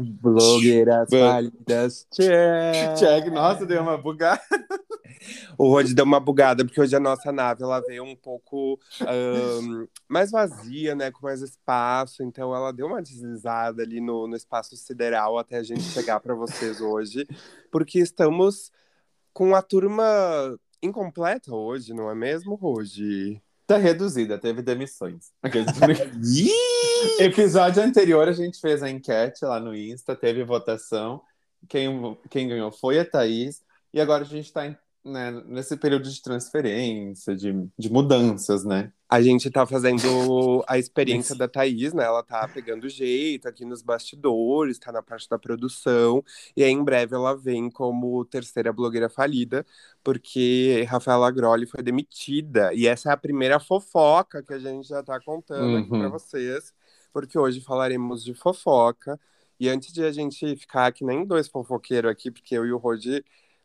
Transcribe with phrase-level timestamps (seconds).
[0.00, 2.06] Blogueiras válidas.
[2.12, 2.96] Check.
[2.98, 3.26] Check.
[3.32, 4.40] Nossa, deu uma bugada.
[5.56, 9.86] O Rod deu uma bugada, porque hoje a nossa nave ela veio um pouco um,
[10.08, 11.10] mais vazia, né?
[11.10, 12.22] Com mais espaço.
[12.22, 16.34] Então ela deu uma deslizada ali no, no espaço sideral até a gente chegar para
[16.34, 17.26] vocês hoje.
[17.70, 18.70] Porque estamos
[19.32, 20.04] com a turma
[20.82, 22.98] incompleta hoje, não é mesmo, Rod?
[23.66, 25.32] Tá reduzida, teve demissões.
[27.18, 31.22] Episódio anterior a gente fez a enquete lá no Insta, teve votação.
[31.68, 33.62] Quem, quem ganhou foi a Thaís.
[33.92, 34.66] E agora a gente está
[35.04, 38.92] né, nesse período de transferência, de, de mudanças, né?
[39.08, 42.04] A gente tá fazendo a experiência da Thaís, né?
[42.04, 46.24] Ela tá pegando jeito aqui nos bastidores, tá na parte da produção,
[46.56, 49.66] e aí em breve ela vem como terceira blogueira falida,
[50.02, 52.72] porque Rafaela Grolli foi demitida.
[52.72, 55.78] E essa é a primeira fofoca que a gente já tá contando uhum.
[55.78, 56.72] aqui pra vocês,
[57.12, 59.20] porque hoje falaremos de fofoca.
[59.60, 62.78] E antes de a gente ficar que nem dois fofoqueiros aqui, porque eu e o
[62.78, 63.24] Rodi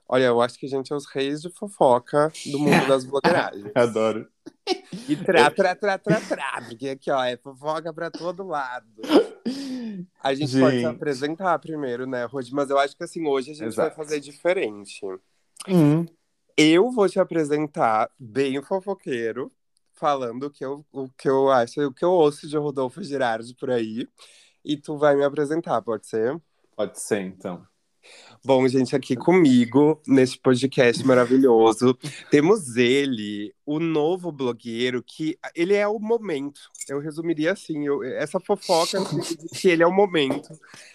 [0.09, 3.71] Olha, eu acho que a gente é os reis de fofoca do mundo das blogueiragens.
[3.75, 4.27] Adoro.
[5.07, 8.87] E tra, tra, tra, tra, tra, porque aqui, ó, é fofoca pra todo lado.
[10.21, 10.61] A gente, gente.
[10.61, 12.53] pode se apresentar primeiro, né, Rodi?
[12.53, 13.89] Mas eu acho que assim, hoje a gente Exato.
[13.89, 15.01] vai fazer diferente.
[15.67, 16.05] Hum.
[16.55, 19.51] Eu vou te apresentar bem fofoqueiro,
[19.93, 23.53] falando o que eu, o que eu acho, o que eu ouço de Rodolfo Girardi
[23.55, 24.07] por aí.
[24.63, 26.39] E tu vai me apresentar, pode ser?
[26.75, 27.65] Pode ser, então.
[28.47, 31.93] Bom, gente, aqui comigo, neste podcast maravilhoso,
[32.31, 36.61] temos ele, o novo blogueiro, que ele é o momento.
[36.87, 38.99] Eu resumiria assim, eu, essa fofoca
[39.53, 40.47] que ele é o momento.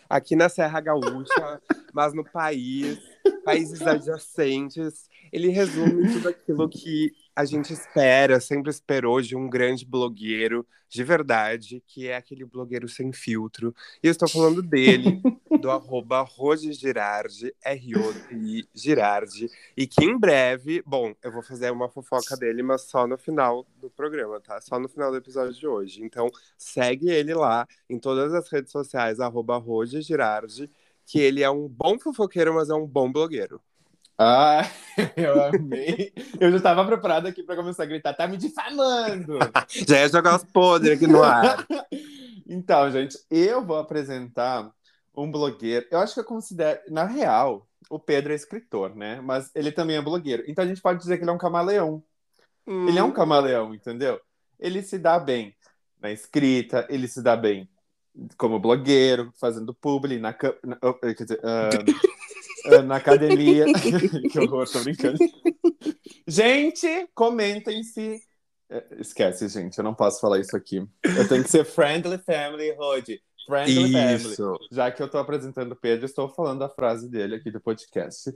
[0.09, 1.61] Aqui na Serra Gaúcha,
[1.93, 2.99] mas no país,
[3.45, 9.85] países adjacentes, ele resume tudo aquilo que a gente espera, sempre esperou de um grande
[9.85, 13.75] blogueiro de verdade, que é aquele blogueiro sem filtro.
[14.03, 15.23] E eu estou falando dele,
[15.59, 16.27] do arroba
[16.71, 22.83] Girardi, R-O-D-I Girardi, e que em breve, bom, eu vou fazer uma fofoca dele, mas
[22.83, 24.61] só no final do programa, tá?
[24.61, 26.03] Só no final do episódio de hoje.
[26.05, 30.71] Então, segue ele lá em todas as redes sociais, arroba Girardi,
[31.07, 33.63] que ele é um bom fofoqueiro, mas é um bom blogueiro.
[34.19, 34.63] Ah,
[35.17, 36.13] eu amei.
[36.39, 39.39] Eu já estava preparado aqui para começar a gritar, tá me difamando!
[39.87, 41.67] já ia jogar os podres aqui no ar.
[42.47, 44.71] então, gente, eu vou apresentar
[45.15, 45.87] um blogueiro.
[45.91, 49.21] Eu acho que eu considero, na real, o Pedro é escritor, né?
[49.21, 50.45] Mas ele também é blogueiro.
[50.47, 52.03] Então a gente pode dizer que ele é um camaleão.
[52.67, 52.89] Hum.
[52.89, 53.13] Ele é um hum.
[53.13, 54.21] camaleão, entendeu?
[54.59, 55.55] Ele se dá bem
[56.01, 57.69] na escrita, ele se dá bem
[58.37, 62.12] como blogueiro, fazendo publi na, na quer dizer, uh,
[62.85, 63.67] na academia.
[64.31, 65.19] que horror, tô brincando.
[66.27, 68.21] Gente, comentem se.
[68.71, 70.87] É, esquece, gente, eu não posso falar isso aqui.
[71.05, 73.09] Eu tenho que ser friendly family, Rod.
[73.47, 74.37] Friendly isso.
[74.37, 74.59] family.
[74.71, 78.33] Já que eu tô apresentando o Pedro, estou falando a frase dele aqui do podcast.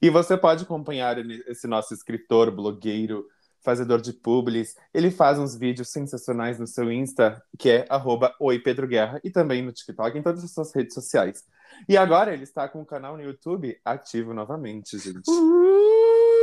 [0.00, 3.26] E você pode acompanhar esse nosso escritor, blogueiro,
[3.62, 4.74] fazedor de publis.
[4.94, 9.72] Ele faz uns vídeos sensacionais no seu Insta, que é arroba oipedroguerra, e também no
[9.72, 11.44] TikTok, em todas as suas redes sociais.
[11.88, 15.28] E agora ele está com o canal no YouTube ativo novamente, gente.
[15.28, 16.40] Uh,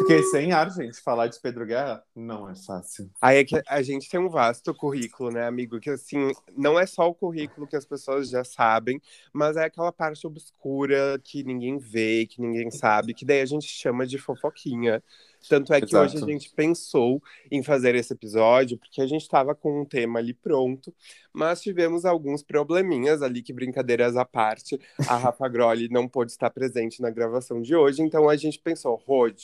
[0.00, 1.00] fiquei sem ar, gente.
[1.00, 3.10] Falar de Pedro Guerra não é fácil.
[3.20, 5.80] Aí é que a gente tem um vasto currículo, né, amigo?
[5.80, 9.00] Que assim, não é só o currículo que as pessoas já sabem,
[9.32, 13.66] mas é aquela parte obscura que ninguém vê, que ninguém sabe, que daí a gente
[13.66, 15.02] chama de fofoquinha.
[15.48, 16.04] Tanto é que Exato.
[16.04, 20.18] hoje a gente pensou em fazer esse episódio, porque a gente estava com um tema
[20.18, 20.94] ali pronto,
[21.32, 24.78] mas tivemos alguns probleminhas ali, que brincadeiras à parte.
[25.08, 28.96] A Rafa Grolli não pôde estar presente na gravação de hoje, então a gente pensou,
[28.96, 29.40] Rod,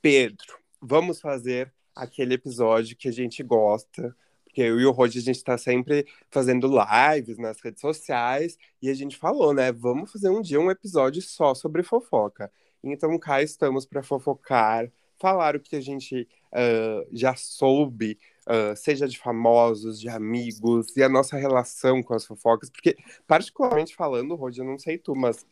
[0.00, 4.14] Pedro, vamos fazer aquele episódio que a gente gosta,
[4.44, 8.88] porque eu e o Rod, a gente está sempre fazendo lives nas redes sociais, e
[8.88, 12.50] a gente falou, né, vamos fazer um dia um episódio só sobre fofoca.
[12.82, 19.06] Então cá estamos para fofocar, falar o que a gente uh, já soube, uh, seja
[19.08, 24.56] de famosos, de amigos, e a nossa relação com as fofocas, porque, particularmente falando, Rod,
[24.56, 25.46] eu não sei tu, mas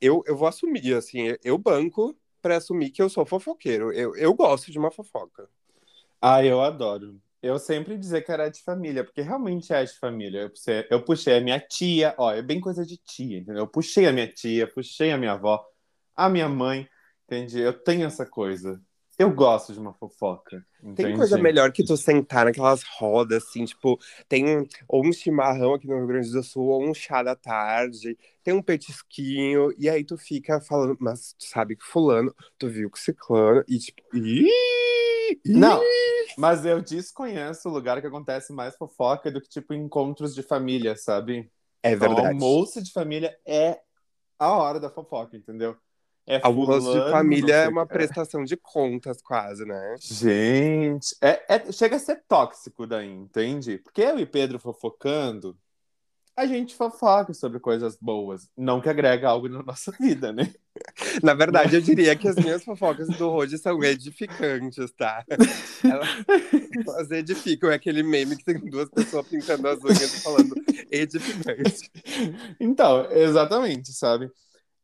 [0.00, 3.92] eu, eu vou assumir, assim, eu banco para assumir que eu sou fofoqueiro.
[3.92, 5.48] Eu, eu gosto de uma fofoca.
[6.20, 7.20] Ah, eu adoro.
[7.40, 10.40] Eu sempre dizer que era de família, porque realmente é de família.
[10.42, 13.62] Eu puxei, eu puxei a minha tia, ó, é bem coisa de tia, entendeu?
[13.62, 15.64] Eu puxei a minha tia, puxei a minha avó,
[16.16, 16.88] a minha mãe,
[17.24, 17.60] entende?
[17.60, 18.80] Eu tenho essa coisa.
[19.18, 20.64] Eu gosto de uma fofoca.
[20.94, 23.98] Tem coisa melhor que tu sentar naquelas rodas, assim, tipo,
[24.28, 27.36] tem um, ou um chimarrão aqui no Rio Grande do Sul, ou um chá da
[27.36, 32.68] tarde, tem um petisquinho, e aí tu fica falando, mas tu sabe que fulano, tu
[32.68, 34.48] viu que ciclano, e tipo, ih,
[35.44, 35.80] Não,
[36.36, 40.96] mas eu desconheço o lugar que acontece mais fofoca do que, tipo, encontros de família,
[40.96, 41.50] sabe?
[41.82, 42.28] É Então, verdade.
[42.28, 43.80] almoço de família é
[44.38, 45.76] a hora da fofoca, entendeu?
[46.30, 49.94] É Almoço de fulano, família não é uma prestação de contas, quase, né?
[49.98, 53.78] Gente, é, é- chega a ser tóxico daí, entende?
[53.78, 55.56] Porque eu e Pedro fofocando,
[56.36, 60.52] a gente fofoca sobre coisas boas, não que agrega algo na nossa vida, né?
[61.24, 65.24] Na verdade, eu diria que as minhas fofocas do Rode são edificantes, tá?
[65.28, 65.48] Elas,
[66.86, 67.70] elas edificam.
[67.70, 70.54] É aquele meme que tem duas pessoas pintando as unhas e falando
[70.90, 71.90] edificante.
[72.60, 74.30] Então, exatamente, sabe?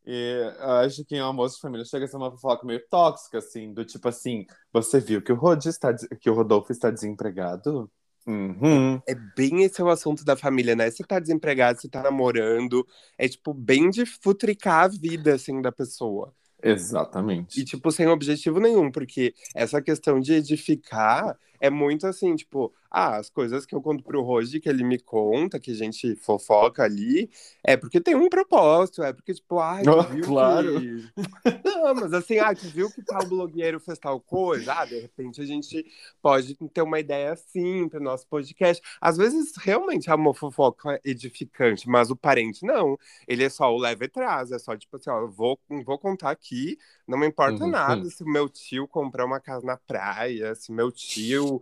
[0.05, 0.53] E
[0.83, 3.83] acho que em almoço de família chega a ser uma fofoca meio tóxica, assim, do
[3.83, 7.89] tipo assim, você viu que o, Rod está, que o Rodolfo está desempregado?
[8.27, 9.01] Uhum.
[9.07, 10.89] É bem esse o assunto da família, né?
[10.89, 12.85] Se tá desempregado, se tá namorando,
[13.17, 16.33] é tipo bem de futricar a vida, assim, da pessoa.
[16.61, 17.61] Exatamente.
[17.61, 23.17] E, tipo, sem objetivo nenhum, porque essa questão de edificar é muito assim, tipo, ah,
[23.17, 26.83] as coisas que eu conto pro Roger, que ele me conta, que a gente fofoca
[26.83, 27.29] ali,
[27.63, 30.71] é porque tem um propósito, é porque, tipo, tu Oh, viu claro.
[30.71, 31.11] que...
[31.63, 34.73] Não, mas assim, ah, tu viu que tal blogueiro fez tal coisa?
[34.73, 35.85] Ah, de repente a gente
[36.21, 38.81] pode ter uma ideia assim pro nosso podcast.
[39.01, 42.97] Às vezes, realmente, é uma fofoca edificante, mas o parente não.
[43.27, 45.99] Ele é só o leve e traz, é só, tipo assim, ó, eu vou, vou
[45.99, 46.77] contar aqui,
[47.07, 48.09] não me importa Uhum, nada sim.
[48.09, 51.61] se o meu tio comprar uma casa na praia, se meu tio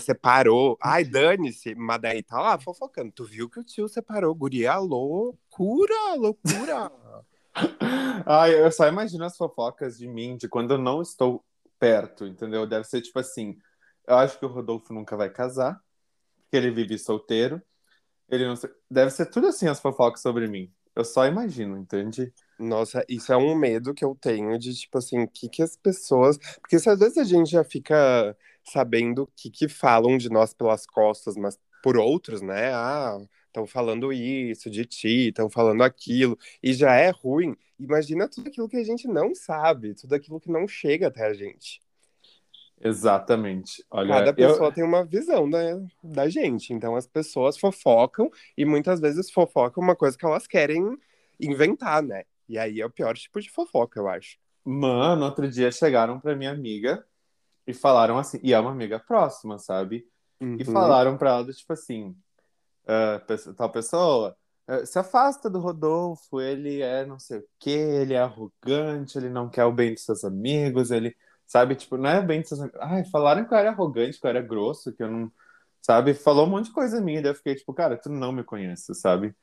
[0.00, 0.78] separou.
[0.82, 1.74] Ai, dane-se.
[1.74, 3.12] Mas daí tá lá fofocando.
[3.12, 4.34] Tu viu que o tio separou?
[4.34, 6.90] Guria, loucura, loucura.
[8.26, 11.44] Ai, eu só imagino as fofocas de mim, de quando eu não estou
[11.78, 12.66] perto, entendeu?
[12.66, 13.58] Deve ser tipo assim,
[14.06, 15.80] eu acho que o Rodolfo nunca vai casar,
[16.42, 17.62] porque ele vive solteiro.
[18.28, 18.54] Ele não
[18.90, 20.72] Deve ser tudo assim as fofocas sobre mim.
[20.96, 22.32] Eu só imagino, entende?
[22.58, 25.76] Nossa, isso é um medo que eu tenho de, tipo assim, o que que as
[25.76, 26.38] pessoas...
[26.60, 30.54] Porque se às vezes a gente já fica sabendo o que que falam de nós
[30.54, 32.72] pelas costas, mas por outros, né?
[32.72, 37.56] Ah, estão falando isso de ti, estão falando aquilo, e já é ruim.
[37.78, 41.34] Imagina tudo aquilo que a gente não sabe, tudo aquilo que não chega até a
[41.34, 41.80] gente.
[42.80, 43.84] Exatamente.
[43.90, 45.58] Olha, Cada eu- pessoa tem uma visão da,
[46.02, 46.72] da gente.
[46.72, 50.96] Então as pessoas fofocam e muitas vezes fofocam uma coisa que elas querem
[51.40, 52.24] inventar, né?
[52.48, 54.38] E aí é o pior tipo de fofoca, eu acho.
[54.64, 57.04] Mano, outro dia chegaram pra minha amiga
[57.66, 60.06] e falaram assim, e é uma amiga próxima, sabe?
[60.58, 60.64] E Uhum.
[60.64, 62.16] falaram pra ela, tipo assim,
[63.26, 64.36] pe- tal pessoa,
[64.66, 69.28] ah, se afasta do Rodolfo, ele é não sei o quê, ele é arrogante, ele
[69.28, 72.60] não quer o bem dos seus amigos, ele, sabe, tipo, não é bem dos seus
[72.60, 72.80] amigos.
[72.82, 75.32] Ai, falaram que eu era arrogante, que eu era grosso, que eu não,
[75.82, 76.14] sabe?
[76.14, 78.94] Falou um monte de coisa minha, daí eu fiquei tipo, cara, tu não me conhece,
[78.94, 79.34] sabe?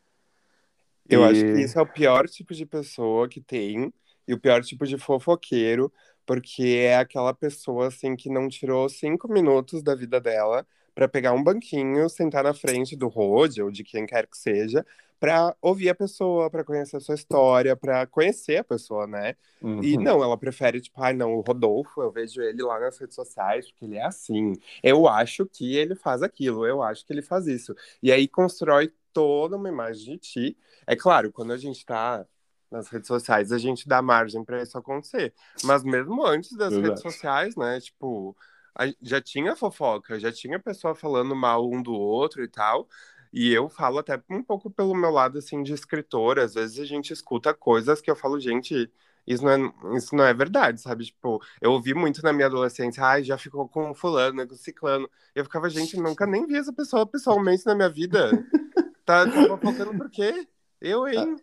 [1.11, 3.93] Eu E- acho que isso é o pior tipo de pessoa que tem
[4.27, 5.91] e o pior tipo de fofoqueiro,
[6.25, 10.65] porque é aquela pessoa assim que não tirou cinco minutos da vida dela
[10.95, 14.85] pra pegar um banquinho, sentar na frente do Rod ou de quem quer que seja,
[15.19, 19.35] pra ouvir a pessoa, pra conhecer a sua história, pra conhecer a pessoa, né?
[19.79, 19.97] E Uhum.
[19.97, 23.69] não, ela prefere, tipo, ai, não, o Rodolfo, eu vejo ele lá nas redes sociais,
[23.71, 24.53] porque ele é assim.
[24.83, 27.75] Eu acho que ele faz aquilo, eu acho que ele faz isso.
[28.01, 30.57] E aí constrói toda uma imagem de ti.
[30.87, 32.25] É claro, quando a gente tá
[32.69, 35.33] nas redes sociais, a gente dá margem pra isso acontecer.
[35.63, 38.35] Mas mesmo antes das redes sociais, né, tipo,
[38.75, 42.87] a- já tinha fofoca, já tinha pessoa falando mal um do outro e tal.
[43.33, 46.39] E eu falo até um pouco pelo meu lado, assim, de escritor.
[46.39, 48.91] Às vezes a gente escuta coisas que eu falo, gente,
[49.25, 51.05] isso não é, isso não é verdade, sabe?
[51.05, 55.09] Tipo, eu ouvi muito na minha adolescência, ai, já ficou com fulano, com ciclano.
[55.35, 58.31] Eu ficava, gente, nunca nem vi essa pessoa pessoalmente na minha vida.
[59.05, 60.47] Tá, tá fofocando por quê?
[60.79, 61.35] Eu, hein?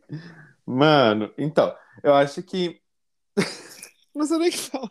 [0.67, 2.81] Mano, então, eu acho que.
[4.15, 4.91] não sei nem o que falar.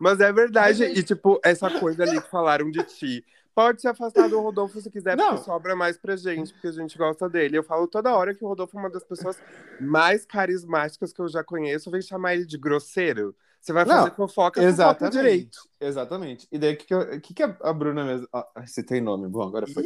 [0.00, 0.78] Mas é verdade.
[0.78, 1.00] Gente.
[1.00, 3.24] E, tipo, essa coisa ali que falaram de ti.
[3.54, 5.30] Pode se afastar do Rodolfo se quiser, Não.
[5.30, 7.58] porque sobra mais pra gente, porque a gente gosta dele.
[7.58, 9.42] Eu falo toda hora que o Rodolfo é uma das pessoas
[9.80, 11.90] mais carismáticas que eu já conheço.
[11.90, 13.34] Vem chamar ele de grosseiro.
[13.60, 15.12] Você vai fazer Não, fofoca, Exatamente.
[15.16, 15.58] direito.
[15.80, 16.48] Exatamente.
[16.50, 18.26] E daí, o que, que, que, que a Bruna mesmo.
[18.32, 19.84] Ah, se tem nome, bom, agora foi.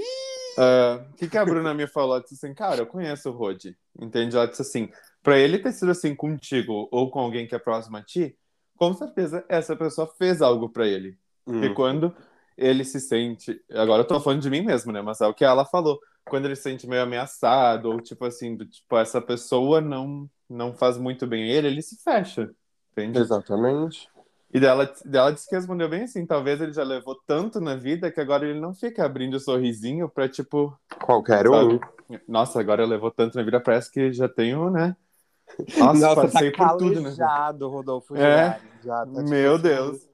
[0.57, 2.15] Ah, O que, que a Bruna me falou?
[2.15, 3.67] Ela disse assim, cara, eu conheço o Rod.
[4.01, 4.37] Entende?
[4.37, 4.89] Ela disse assim:
[5.23, 8.37] pra ele ter sido assim contigo ou com alguém que é próximo a ti,
[8.77, 11.19] com certeza essa pessoa fez algo pra ele.
[11.45, 11.75] Porque Hum.
[11.75, 12.15] quando
[12.57, 13.61] ele se sente.
[13.73, 15.03] Agora eu tô falando de mim mesmo, né?
[15.03, 15.99] Mas é o que ela falou.
[16.25, 20.73] Quando ele se sente meio ameaçado, ou tipo assim, do tipo, essa pessoa não, não
[20.73, 22.51] faz muito bem a ele, ele se fecha.
[22.97, 23.19] Entende?
[23.19, 24.09] Exatamente.
[24.53, 28.11] E dela, dela disse que respondeu bem assim: talvez ele já levou tanto na vida
[28.11, 30.79] que agora ele não fica abrindo o sorrisinho pra tipo.
[31.03, 31.53] Qualquer um.
[31.53, 31.81] Sabe?
[32.29, 34.97] Nossa, agora levou tanto na vida, parece que já tenho, né?
[35.77, 37.11] Nossa, Nossa, passei tá por tudo, né?
[37.61, 38.17] Rodolfo.
[38.17, 38.61] É.
[38.83, 40.09] Já, já tá, Meu Deus.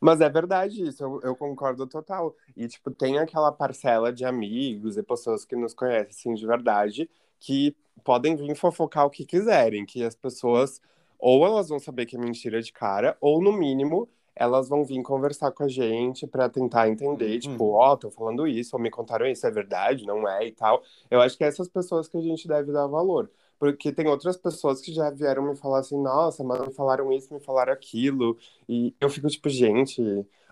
[0.00, 2.34] Mas é verdade isso, eu, eu concordo total.
[2.56, 7.08] E, tipo, tem aquela parcela de amigos e pessoas que nos conhecem, assim, de verdade,
[7.38, 10.80] que podem vir fofocar o que quiserem, que as pessoas
[11.22, 15.02] ou elas vão saber que é mentira de cara, ou no mínimo elas vão vir
[15.02, 17.74] conversar com a gente para tentar entender, tipo, Uhum.
[17.74, 20.82] ó, tô falando isso, ou me contaram isso, é verdade, não é e tal.
[21.10, 23.30] Eu acho que é essas pessoas que a gente deve dar valor.
[23.58, 27.32] Porque tem outras pessoas que já vieram me falar assim, nossa, mas me falaram isso,
[27.32, 28.36] me falaram aquilo.
[28.68, 30.02] E eu fico tipo, gente.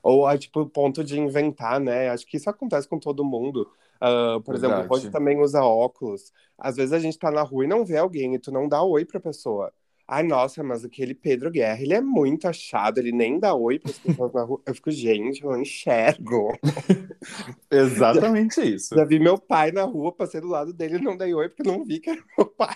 [0.02, 2.10] Ou é tipo, ponto de inventar, né?
[2.10, 3.68] Acho que isso acontece com todo mundo.
[4.00, 4.94] Ah, por exemplo, Verdade.
[4.94, 6.32] hoje também usa óculos.
[6.58, 8.82] Às vezes a gente tá na rua e não vê alguém e tu não dá
[8.82, 9.72] oi pra pessoa.
[10.12, 13.96] Ai, nossa, mas aquele Pedro Guerra, ele é muito achado, ele nem dá oi pras
[13.96, 14.60] pessoas na rua.
[14.66, 16.52] Eu fico, gente, eu não enxergo.
[17.70, 18.96] Exatamente isso.
[18.96, 21.62] Já vi meu pai na rua, passei do lado dele e não dei oi porque
[21.62, 22.74] não vi que era meu pai.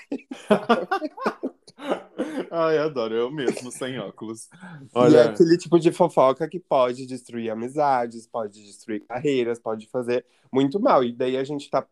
[2.52, 4.48] Ai, adoro, eu mesmo, sem óculos.
[4.52, 9.88] E é Olha, aquele tipo de fofoca que pode destruir amizades, pode destruir carreiras, pode
[9.88, 11.02] fazer muito mal.
[11.02, 11.84] E daí a gente tá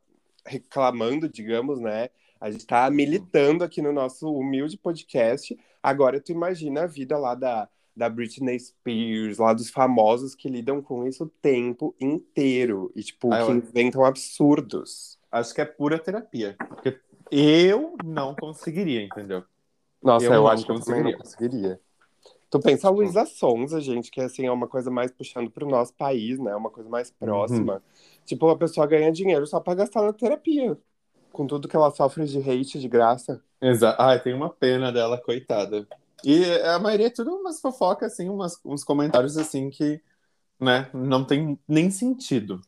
[0.47, 2.11] reclamando, digamos, né?
[2.43, 5.57] A gente tá militando aqui no nosso humilde podcast.
[5.81, 10.83] Agora tu imagina a vida lá da, da Britney Spears, lá dos famosos que lidam
[10.83, 12.91] com isso o tempo inteiro.
[12.97, 15.17] E, tipo, Ah, que inventam absurdos.
[15.31, 16.57] acho que é pura terapia.
[16.69, 16.99] Porque
[17.31, 19.45] eu não conseguiria, entendeu?
[20.03, 21.81] Nossa, Eu eu, não acho que eu também não conseguiria.
[22.51, 25.95] Tu pensa a Luísa Sonza, gente, que assim, é uma coisa mais puxando pro nosso
[25.95, 26.57] país, né?
[26.57, 27.81] Uma coisa mais próxima.
[28.27, 30.77] Tipo, a pessoa ganha dinheiro só pra gastar na terapia.
[31.33, 33.43] Com tudo que ela sofre de hate de graça.
[33.61, 34.01] Exato.
[34.01, 35.87] Ai, tem uma pena dela, coitada.
[36.25, 40.01] E a maioria é tudo umas fofocas, assim, umas, uns comentários assim que,
[40.61, 42.61] né, não tem nem sentido.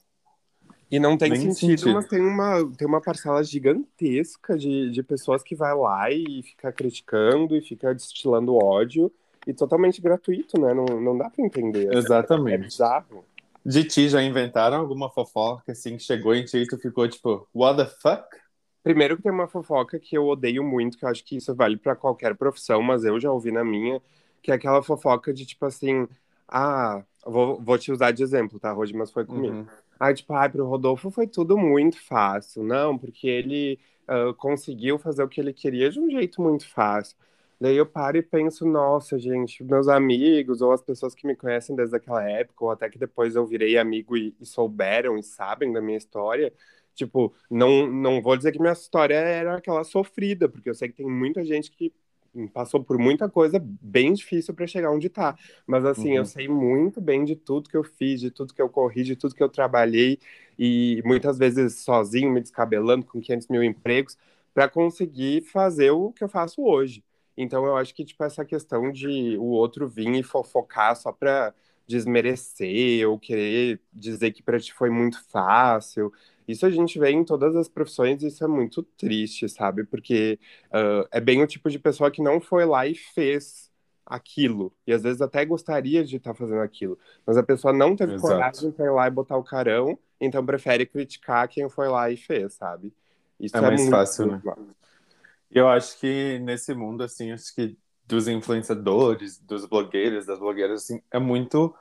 [0.90, 1.94] E não tem sentido, sentido.
[1.94, 6.70] mas tem uma, tem uma parcela gigantesca de, de pessoas que vai lá e fica
[6.72, 9.10] criticando e fica destilando ódio.
[9.46, 10.72] E totalmente gratuito, né?
[10.72, 11.92] Não, não dá pra entender.
[11.92, 12.64] É Exatamente.
[12.64, 13.24] bizarro.
[13.64, 17.46] De ti já inventaram alguma fofoca assim que chegou em ti e tu ficou tipo,
[17.54, 18.24] what the fuck?
[18.84, 21.76] Primeiro que tem uma fofoca que eu odeio muito, que eu acho que isso vale
[21.76, 24.00] pra qualquer profissão, mas eu já ouvi na minha,
[24.42, 26.06] que é aquela fofoca de tipo assim,
[26.46, 29.56] ah, vou, vou te usar de exemplo, tá, Rodi, mas foi comigo.
[29.56, 29.66] Uhum.
[29.98, 32.62] Aí, tipo, ai, pro Rodolfo foi tudo muito fácil.
[32.62, 37.16] Não, porque ele ah, conseguiu fazer o que ele queria de um jeito muito fácil.
[37.60, 41.74] Daí eu paro e penso, nossa, gente, meus amigos ou as pessoas que me conhecem
[41.74, 45.72] desde aquela época, ou até que depois eu virei amigo e, e souberam e sabem
[45.72, 46.52] da minha história,
[46.94, 50.96] tipo, não, não vou dizer que minha história era aquela sofrida, porque eu sei que
[50.96, 51.92] tem muita gente que
[52.52, 55.36] passou por muita coisa bem difícil para chegar onde tá.
[55.66, 56.16] Mas assim, Uhum.
[56.16, 59.14] eu sei muito bem de tudo que eu fiz, de tudo que eu corri, de
[59.14, 60.18] tudo que eu trabalhei,
[60.58, 64.16] e muitas vezes sozinho, me descabelando com 500 mil empregos,
[64.52, 67.04] para conseguir fazer o que eu faço hoje.
[67.36, 71.52] Então eu acho que tipo essa questão de o outro vir e fofocar só para
[71.86, 76.12] desmerecer ou querer dizer que para ti foi muito fácil,
[76.46, 79.84] isso a gente vê em todas as profissões e isso é muito triste, sabe?
[79.84, 80.38] Porque
[80.72, 83.70] ah, é bem o tipo de pessoa que não foi lá e fez
[84.06, 84.72] aquilo.
[84.86, 86.98] E às vezes até gostaria de estar fazendo aquilo.
[87.26, 88.14] Mas a pessoa não teve Exato.
[88.14, 92.16] coragem para ir lá e botar o carão, então prefere criticar quem foi lá e
[92.16, 92.92] fez, sabe?
[93.40, 94.42] Isso É mais muito fácil, né?
[94.44, 94.58] mal.
[95.50, 101.00] Eu acho que nesse mundo, assim, acho que dos influenciadores, dos blogueiros, das blogueiras, assim,
[101.10, 101.74] é muito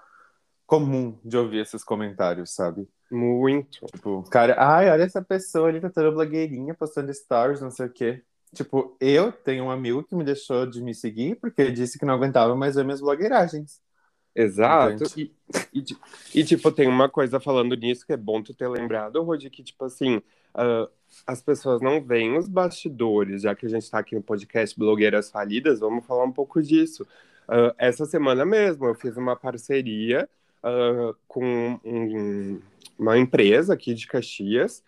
[0.66, 2.88] comum de ouvir esses comentários, sabe?
[3.12, 3.86] Muito.
[3.88, 7.90] Tipo, cara, ai, olha essa pessoa ali, tá toda blogueirinha, postando stories, não sei o
[7.90, 8.24] quê.
[8.54, 12.06] Tipo, eu tenho um amigo que me deixou de me seguir porque ele disse que
[12.06, 13.82] não aguentava mais ver minhas blogueiragens.
[14.36, 15.04] Exato.
[15.20, 15.32] E,
[15.74, 15.84] e,
[16.34, 19.64] e, tipo, tem uma coisa falando nisso que é bom tu ter lembrado, Rodi, que,
[19.64, 20.22] tipo assim,
[20.54, 20.88] ah,
[21.28, 25.30] as pessoas não veem os bastidores, já que a gente tá aqui no podcast Blogueiras
[25.30, 27.06] Falidas, vamos falar um pouco disso.
[27.48, 30.28] Ah, essa semana mesmo eu fiz uma parceria
[30.64, 32.62] ah, com um-
[32.98, 34.84] uma empresa aqui de Caxias,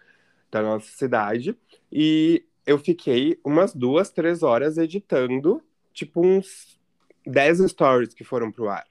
[0.52, 1.58] da nossa cidade,
[1.92, 5.62] e eu fiquei umas duas, três horas editando,
[5.94, 6.80] tipo, uns
[7.26, 8.86] 10 stories que foram pro ar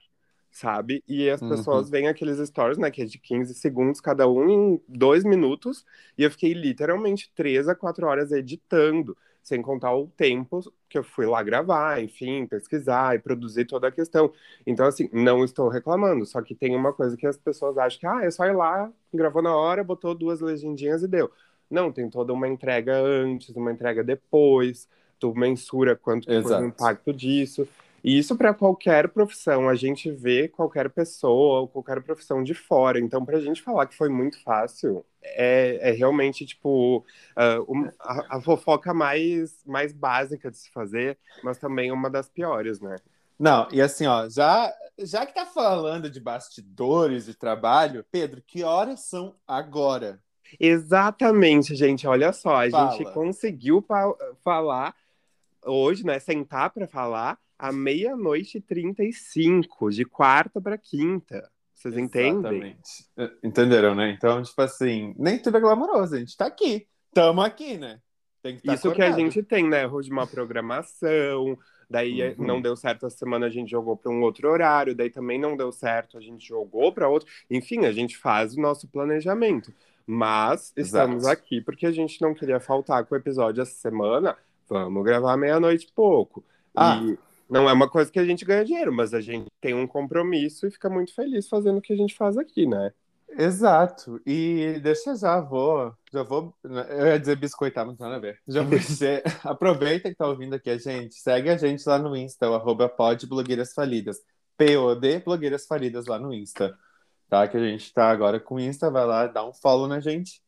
[0.51, 1.03] sabe?
[1.07, 1.49] E as Uhum.
[1.49, 5.85] pessoas veem aqueles stories, né, que é de 15 segundos cada um em dois minutos,
[6.17, 10.61] e eu fiquei literalmente três a quatro horas editando, sem contar o tempo
[10.95, 14.31] que eu fui lá gravar, enfim, pesquisar e produzir toda a questão.
[14.65, 18.07] Então, assim, não estou reclamando, só que tem uma coisa que as pessoas acham que,
[18.07, 21.29] ah, é só ir lá, gravou na hora, botou duas legendinhas e deu.
[21.69, 24.87] Não, tem toda uma entrega antes, uma entrega depois,
[25.19, 27.67] tu mensura quanto que foi o impacto disso.
[28.01, 32.99] E isso para qualquer profissão, a gente vê qualquer pessoa ou qualquer profissão de fora.
[32.99, 35.03] Então, para a gente falar que foi muito fácil,
[35.35, 37.05] é, é realmente, tipo,
[37.35, 42.29] ah, um- a, a fofoca mais, mais básica de se fazer, mas também uma das
[42.29, 42.95] piores, né?
[43.37, 48.63] Não, e assim, ó, já, já que tá falando de bastidores de trabalho, Pedro, que
[48.63, 50.21] horas são agora?
[50.59, 52.07] Exatamente, gente.
[52.07, 52.91] Olha só, a Fala.
[52.91, 53.85] gente conseguiu
[54.43, 54.95] falar
[55.65, 56.19] hoje, né?
[56.19, 61.49] Sentar para falar à meia-noite e 35, de quarta para quinta.
[61.85, 62.75] Vocês entendem?
[63.15, 64.09] É, Entenderam, né?
[64.09, 66.87] Então, tipo assim, nem tudo é glamouroso, a gente tá aqui.
[67.13, 67.99] Tamo aqui, né?
[68.41, 69.19] Tem que tá Isso que a acordado.
[69.19, 69.87] gente tem, né?
[69.87, 71.55] De uma programação.
[71.87, 72.45] Daí eh, Uhum.
[72.47, 74.95] não deu certo essa semana, a gente jogou para um outro horário.
[74.95, 77.29] Daí também não deu certo, a gente jogou para outro.
[77.51, 79.71] Enfim, a gente faz o nosso planejamento.
[80.07, 81.33] Mas estamos Exato.
[81.33, 84.35] aqui porque a gente não queria faltar com o episódio essa semana.
[84.67, 86.43] Vamos gravar meia-noite e pouco.
[86.75, 86.99] Ah.
[87.03, 87.17] E
[87.49, 90.67] não é uma coisa que a gente ganha dinheiro, mas a gente tem um compromisso
[90.67, 92.91] e fica muito feliz fazendo o que a gente faz aqui, né?
[93.37, 94.21] Exato.
[94.25, 98.39] E deixa já vou, já vou, eu ia dizer biscoitar, mas nada a ver.
[98.47, 102.15] Já vou dizer, aproveita que tá ouvindo aqui a gente, segue a gente lá no
[102.15, 104.17] Insta, o arroba pod blogueiras falidas,
[104.57, 106.77] POD blogueiras falidas lá no Insta,
[107.29, 107.47] tá?
[107.47, 110.41] Que a gente tá agora com o Insta, vai lá, dá um follow na gente.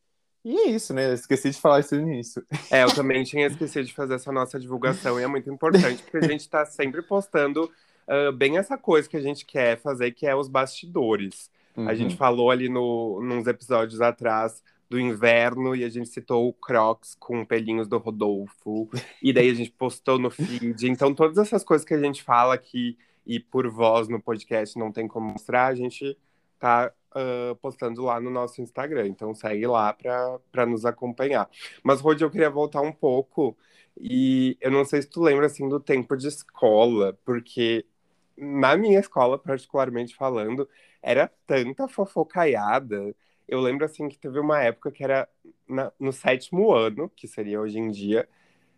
[0.48, 1.10] E é isso, né?
[1.10, 2.42] Eu esqueci de falar isso no início.
[2.70, 6.16] É, eu também tinha esquecido de fazer essa nossa divulgação e é muito importante porque
[6.16, 7.70] a gente está sempre postando
[8.08, 11.50] ah, bem essa coisa que a gente quer fazer, que é os bastidores.
[11.84, 12.16] A gente Uhum.
[12.16, 17.44] falou ali no, nos episódios atrás do inverno e a gente citou o Crocs com
[17.44, 18.88] pelinhos do Rodolfo,
[19.22, 20.88] e daí a gente postou no feed.
[20.88, 24.90] Então, todas essas coisas que a gente fala aqui e por voz no podcast não
[24.90, 26.16] tem como mostrar, a gente
[26.58, 29.06] tá ah, postando lá no nosso Instagram.
[29.08, 29.92] Então, segue lá
[30.52, 31.48] para nos acompanhar.
[31.82, 33.56] Mas, Rodi, eu queria voltar um pouco,
[34.00, 37.84] e eu não sei se tu lembra assim do tempo de escola, porque
[38.36, 40.68] na minha escola, particularmente falando,
[41.02, 43.14] era tanta fofocaiada.
[43.46, 45.28] Eu lembro assim que teve uma época que era
[45.68, 48.28] na- no sétimo ano, que seria hoje em dia,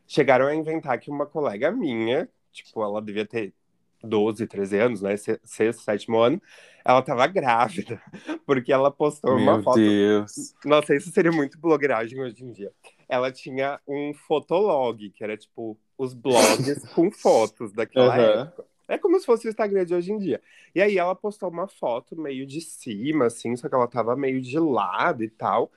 [0.06, 3.54] chegaram a inventar que uma colega minha, tipo, ela devia ter
[4.02, 5.16] 12, 13 anos, né?
[5.16, 6.40] se- Sexto, sétimo ano,
[6.84, 8.00] ela tava grávida,
[8.46, 10.54] porque ela postou uma Meu foto Deus.
[10.64, 12.72] nossa, isso seria muito blogueiragem hoje em dia.
[13.08, 18.44] Ela tinha um fotolog, que era tipo os blogs com fotos daquela Aham.
[18.44, 18.64] época.
[18.88, 20.40] É como se fosse o Instagram de hoje em dia.
[20.74, 24.40] E aí ela postou uma foto meio de cima, assim, só que ela tava meio
[24.40, 25.70] de lado e tal.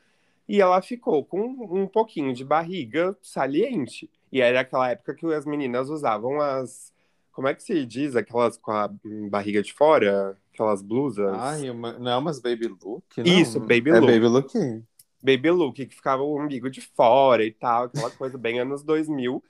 [0.47, 4.09] E ela ficou com um pouquinho de barriga saliente.
[4.31, 6.92] E era aquela época que as meninas usavam as.
[7.33, 8.15] Como é que se diz?
[8.15, 8.89] Aquelas com a
[9.29, 10.37] barriga de fora?
[10.53, 11.33] Aquelas blusas.
[11.33, 13.03] Ai, uma, não é umas baby look?
[13.17, 13.25] Não.
[13.25, 14.11] Isso, baby é look.
[14.11, 14.83] baby look.
[15.21, 19.43] baby look, que ficava o umbigo de fora e tal, aquela coisa bem anos 2000.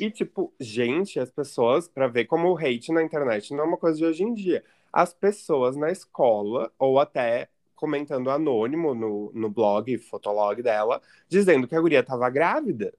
[0.00, 3.76] E, tipo, gente, as pessoas, pra ver como o hate na internet não é uma
[3.76, 4.64] coisa de hoje em dia.
[4.90, 11.76] As pessoas na escola, ou até comentando anônimo no, no blog, fotolog dela, dizendo que
[11.76, 12.94] a guria tava grávida.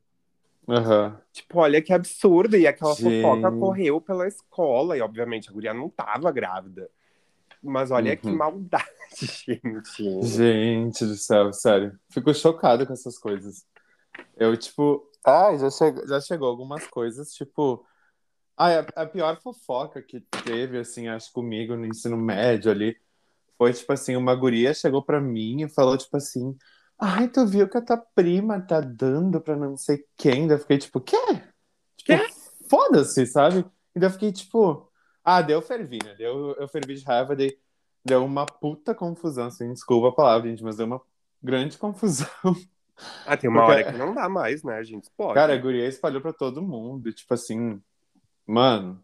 [0.68, 1.18] Aham.
[1.32, 2.58] Tipo, olha que absurdo.
[2.58, 3.22] E aquela Gente.
[3.24, 6.90] fofoca correu pela escola, e obviamente a guria não tava grávida.
[7.64, 8.38] Mas olha que Uhum.
[8.38, 8.86] maldade,
[9.20, 10.22] gente.
[10.22, 11.98] Gente do céu, sério.
[12.10, 13.66] Fico chocado com essas coisas.
[14.38, 15.10] Eu, tipo.
[15.26, 17.86] Ai, já, chegou, já chegou algumas coisas, tipo.
[18.58, 22.98] Ai, a, a pior fofoca que teve, assim, acho comigo no ensino médio ali,
[23.58, 26.58] foi, tipo assim, uma guria chegou pra mim e falou, tipo assim.
[27.00, 30.48] Ai, tu viu que a tua prima tá dando pra não sei quem?
[30.48, 31.16] Daí eu fiquei, tipo, quê?
[31.96, 32.28] Tipo, Quê?
[32.70, 33.60] foda-se, sabe?
[33.96, 34.92] E daí eu fiquei, tipo.
[35.24, 36.16] Ah, deu fervi, né?
[36.16, 37.36] Deu, eu fervi de raiva,
[38.04, 41.02] deu uma puta confusão, assim, desculpa a palavra, gente, mas deu uma
[41.44, 42.28] grande confusão.
[43.28, 45.08] Ah, tem uma Porque- hora que não dá mais, né, gente?
[45.16, 45.36] Pode.
[45.36, 47.80] Cara, a guria espalhou pra todo mundo, tipo assim,
[48.46, 49.00] mano,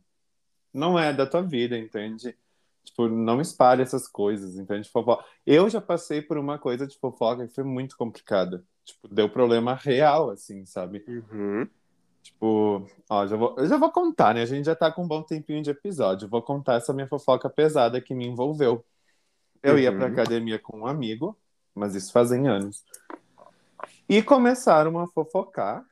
[0.74, 2.36] não é da tua vida, entende?
[2.84, 4.90] Tipo, não espalhe essas coisas, entende?
[4.90, 5.24] Fofoca.
[5.46, 8.64] Eu já passei por uma coisa de fofoca que foi muito complicada.
[8.84, 11.04] Tipo, deu problema real, assim, sabe?
[11.08, 11.68] Uhum.
[12.22, 14.42] Tipo, ó, já vou, eu já vou contar, né?
[14.42, 16.28] A gente já tá com um bom tempinho de episódio.
[16.28, 18.84] Vou contar essa minha fofoca pesada que me envolveu.
[19.62, 19.98] Eu ia Uhum.
[19.98, 21.38] pra academia com um amigo,
[21.74, 22.84] mas isso fazem anos.
[24.08, 25.86] E começaram a fofocar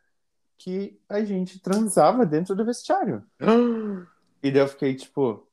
[0.58, 3.24] que a gente transava dentro do vestiário.
[4.44, 5.48] E daí eu fiquei tipo,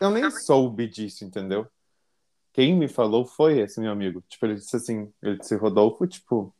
[0.00, 1.66] eu nem soube disso, entendeu?
[2.52, 4.22] Quem me falou foi esse meu amigo.
[4.28, 6.54] Tipo, ele disse assim, ele disse, Rodolfo, tipo,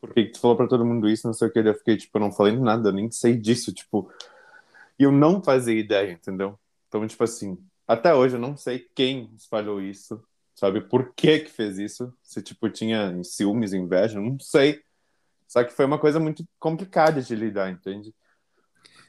[0.00, 1.58] por que que tu falou pra todo mundo isso, não sei o que.
[1.58, 4.10] Eu fiquei, tipo, eu não falei nada, eu nem sei disso, tipo.
[4.98, 6.58] E eu não fazia ideia, entendeu?
[6.88, 10.22] Então, tipo assim, até hoje eu não sei quem espalhou isso,
[10.54, 10.80] sabe?
[10.80, 12.12] Por que que fez isso?
[12.22, 14.82] Se, tipo, tinha ciúmes, inveja, eu não sei.
[15.46, 18.14] Só que foi uma coisa muito complicada de lidar, entende?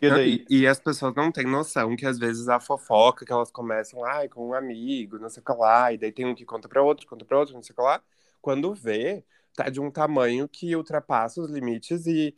[0.02, 3.32] E daí, E, e as pessoas não têm noção que às vezes a fofoca que
[3.32, 6.36] elas começam, ai, com um amigo, não sei o que lá, e daí tem um
[6.36, 8.02] que conta pra outro, conta pra outro, não sei o que lá.
[8.42, 9.24] Quando vê,
[9.56, 12.36] tá de um tamanho que ultrapassa os limites e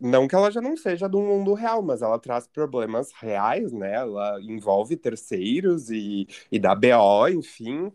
[0.00, 3.94] não que ela já não seja do mundo real, mas ela traz problemas reais, né?
[3.94, 7.92] Ela envolve terceiros e, e dá BO, enfim.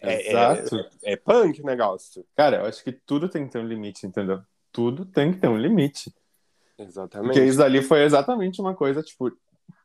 [0.00, 0.76] é, Exato.
[1.04, 2.24] é, é punk o negócio.
[2.36, 4.42] Cara, eu acho que tudo tem que ter um limite, entendeu?
[4.72, 6.12] Tudo tem que ter um limite.
[6.78, 7.32] Exatamente.
[7.32, 9.30] Porque isso ali foi exatamente uma coisa, tipo,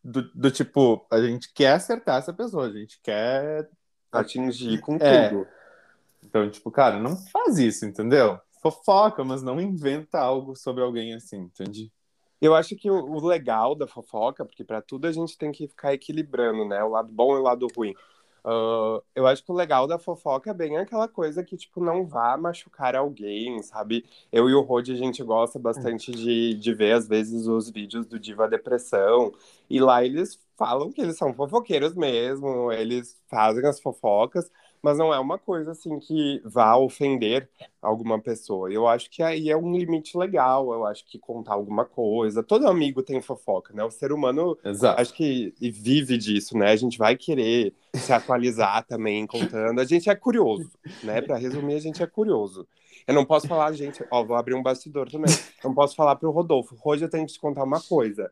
[0.03, 3.69] do, do tipo, a gente quer acertar essa pessoa, a gente quer.
[4.11, 5.29] Atingir com É.
[5.29, 5.47] tudo.
[6.23, 8.39] Então, tipo, cara, não faz isso, entendeu?
[8.61, 11.91] Fofoca, mas não inventa algo sobre alguém assim, entende?
[12.41, 15.93] Eu acho que o, legal da fofoca, porque pra tudo a gente tem que ficar
[15.93, 16.83] equilibrando, né?
[16.83, 17.93] O lado bom e o lado ruim.
[18.43, 22.05] Ah, eu acho que o legal da fofoca é bem aquela coisa que, tipo, não
[22.05, 24.05] vá machucar alguém, sabe?
[24.31, 28.05] Eu e o Rod, a gente gosta bastante de, de ver, às vezes, os vídeos
[28.05, 29.31] do Diva Depressão.
[29.69, 34.49] E lá eles falam que eles são fofoqueiros mesmo, eles fazem as fofocas,
[34.81, 37.49] mas não é uma coisa, assim, que vá ofender
[37.81, 38.71] alguma pessoa.
[38.71, 42.43] Eu acho que aí é um limite legal, eu acho que contar alguma coisa.
[42.43, 43.83] Todo amigo tem fofoca, né?
[43.83, 45.01] O ser humano Exato.
[45.01, 46.71] acho que vive disso, né?
[46.71, 49.79] A gente vai querer se atualizar também contando.
[49.79, 50.69] A gente é curioso,
[51.03, 51.21] né?
[51.21, 52.67] Para resumir, a gente é curioso.
[53.07, 55.33] Eu não posso falar, gente, ó, vou abrir um bastidor também.
[55.63, 56.77] Eu não posso falar pro Rodolfo.
[56.83, 58.31] Hoje eu tenho que te contar uma coisa.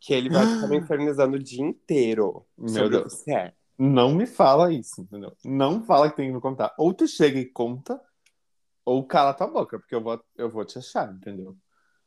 [0.00, 3.22] Que ele vai ficar me infernizando o dia inteiro Meu o Deus.
[3.22, 3.52] que é.
[3.78, 5.32] Não me fala isso, entendeu?
[5.44, 6.74] Não fala que tem que me contar.
[6.76, 8.00] Ou tu chega e conta,
[8.84, 11.56] ou cala tua boca, porque eu vou, eu vou te achar, entendeu?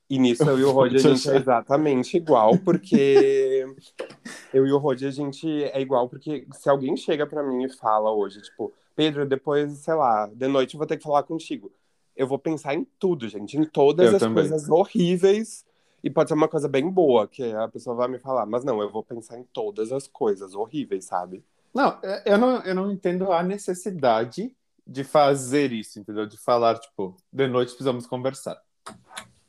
[0.10, 3.66] E nisso eu e o Rod, a gente é exatamente igual, porque
[4.54, 7.70] eu e o Rod, a gente é igual, porque se alguém chega pra mim e
[7.70, 11.72] fala hoje, tipo, Pedro, depois, sei lá, de noite eu vou ter que falar contigo.
[12.14, 14.50] Eu vou pensar em tudo, gente, em todas Eu as também.
[14.50, 15.66] coisas horríveis.
[16.04, 18.82] E pode ser uma coisa bem boa, que a pessoa vai me falar, mas não,
[18.82, 21.44] eu vou pensar em todas as coisas horríveis, sabe?
[21.74, 24.56] Não, é- eu não, eu não entendo a necessidade
[24.86, 26.26] de fazer isso, entendeu?
[26.26, 28.62] De falar, tipo, de noite precisamos conversar.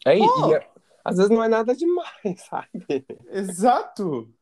[0.05, 0.55] É, Pô!
[0.55, 0.61] e,
[1.05, 2.13] às vezes não é nada demais,
[2.49, 3.05] sabe?
[3.31, 4.33] Exato!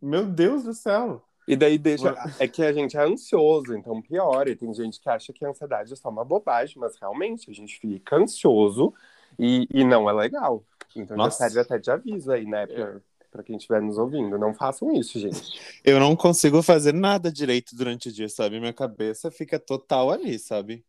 [0.00, 1.22] Meu Deus do céu!
[1.46, 2.14] E daí deixa.
[2.38, 4.50] É que a gente é ansioso, então piora.
[4.50, 7.54] E tem gente que acha que a ansiedade é só uma bobagem, mas realmente a
[7.54, 8.94] gente fica ansioso
[9.38, 10.64] e, e não é legal.
[10.96, 11.48] Então já Nossa.
[11.48, 12.66] serve até de aviso aí, né?
[12.66, 13.00] Pra,
[13.34, 14.38] pra quem estiver nos ouvindo.
[14.38, 15.60] Não façam isso, gente.
[15.84, 18.60] Eu não consigo fazer nada direito durante o dia, sabe?
[18.60, 20.84] Minha cabeça fica total ali, sabe?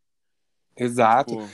[0.78, 1.36] Exato.
[1.38, 1.50] Tipo,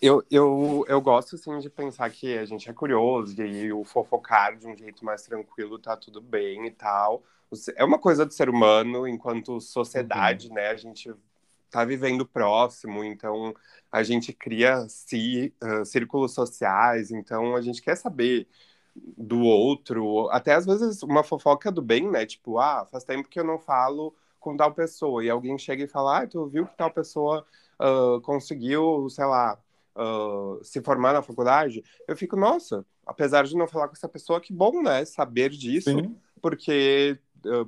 [0.00, 4.56] Eu, eu, eu gosto, assim, de pensar que a gente é curioso, e o fofocar
[4.56, 7.22] de um jeito mais tranquilo tá tudo bem e tal.
[7.76, 10.68] É uma coisa do ser humano, enquanto sociedade, né?
[10.68, 11.12] A gente
[11.70, 13.54] tá vivendo próximo, então
[13.90, 18.46] a gente cria ci- ah, círculos sociais, então a gente quer saber
[18.96, 22.24] do outro, até às vezes uma fofoca do bem, né?
[22.24, 25.88] Tipo, ah, faz tempo que eu não falo com tal pessoa, e alguém chega e
[25.88, 27.44] fala, ah, tu viu que tal pessoa
[27.78, 29.58] ah, conseguiu, sei lá,
[29.96, 31.82] ah, se formar na faculdade?
[32.06, 35.04] Eu fico, nossa, apesar de não falar com essa pessoa, que bom, né?
[35.04, 36.16] Saber disso, sim.
[36.40, 37.18] porque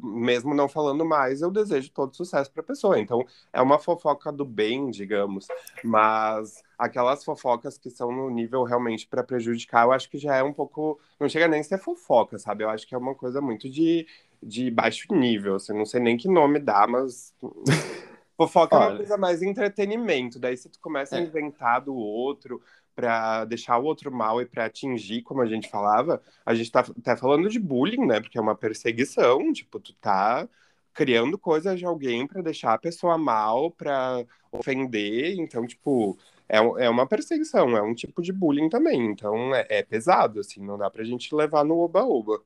[0.03, 2.99] mesmo não falando mais, eu desejo todo sucesso para a pessoa.
[2.99, 5.47] Então, é uma fofoca do bem, digamos.
[5.85, 10.43] Mas aquelas fofocas que são no nível realmente para prejudicar, eu acho que já é
[10.43, 10.99] um pouco.
[11.19, 12.65] Não chega nem a ser fofoca, sabe?
[12.65, 14.07] Eu acho que é uma coisa muito de,
[14.43, 15.57] de baixo nível.
[15.57, 17.35] Assim, não sei nem que nome dá, mas.
[18.37, 18.97] Fofoca é uma Olha.
[18.99, 20.39] coisa mais entretenimento.
[20.39, 21.23] Daí, se tu começa a É.
[21.23, 22.61] inventar do outro
[22.97, 26.81] para deixar o outro mal e para atingir, como a gente falava, a gente tá
[26.81, 28.21] até falando de bullying, né?
[28.21, 30.49] Porque é uma perseguição, tipo, tu tá
[30.95, 36.91] criando coisas de alguém para deixar a pessoa mal, para ofender, então, tipo, é, é
[36.91, 40.91] uma perseguição, é um tipo de bullying também, então é, é pesado, assim, não dá
[40.91, 42.43] pra gente levar no oba-oba.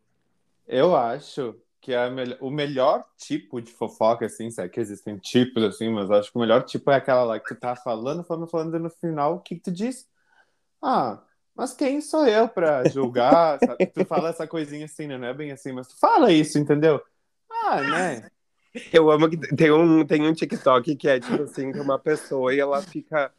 [0.67, 5.89] Eu acho que mel- o melhor tipo de fofoca, assim, sabe que existem tipos, assim,
[5.91, 8.77] mas acho que o melhor tipo é aquela lá que tu tá falando, falando, falando,
[8.77, 10.09] e no final, o que que tu diz?
[10.83, 11.23] Ah,
[11.55, 13.59] mas quem sou eu pra julgar?
[13.61, 13.87] sabe?
[13.87, 15.19] Tu fala essa coisinha assim, né?
[15.19, 17.01] Não é bem assim, mas tu fala isso, entendeu?
[17.51, 18.31] Ah, né?
[18.93, 22.55] Eu amo que tem um, tem um TikTok que é tipo assim, que uma pessoa
[22.55, 23.33] e ela fica.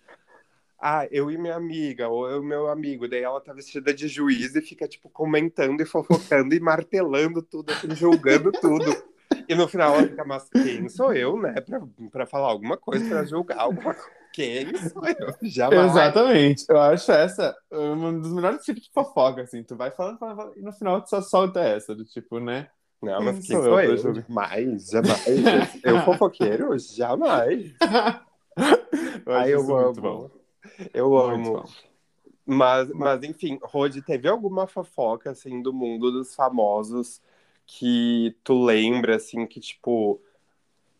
[0.80, 3.08] Ah, eu e minha amiga, ou eu e meu amigo.
[3.08, 7.72] Daí ela tá vestida de juiz e fica, tipo, comentando e fofocando e martelando tudo,
[7.72, 8.92] assim, julgando tudo.
[9.48, 11.54] E no final ela fica, mas quem sou eu, né?
[11.62, 14.21] Pra, pra falar alguma coisa, pra julgar alguma coisa.
[14.92, 15.36] Sou eu?
[15.50, 15.92] Jamais.
[15.92, 16.66] Exatamente.
[16.70, 19.64] Eu acho essa um dos melhores tipos de fofoca, assim.
[19.64, 22.70] Tu vai falando, falando, falando, e no final tu só solta essa, do tipo, né?
[23.02, 23.98] Não, mas Quem quem sou sou eu eu?
[23.98, 25.80] Jamais, jamais.
[25.84, 26.78] Eu fofoqueiro?
[26.78, 27.74] Jamais.
[29.26, 29.84] eu Ai, eu isso amo.
[29.86, 30.30] muito bom.
[30.94, 31.54] Eu Muito amo.
[31.54, 31.70] bom.
[32.46, 37.22] Mas, mas enfim, Rod, teve alguma fofoca, assim, do mundo dos famosos
[37.66, 40.22] que tu lembra, assim, que, tipo,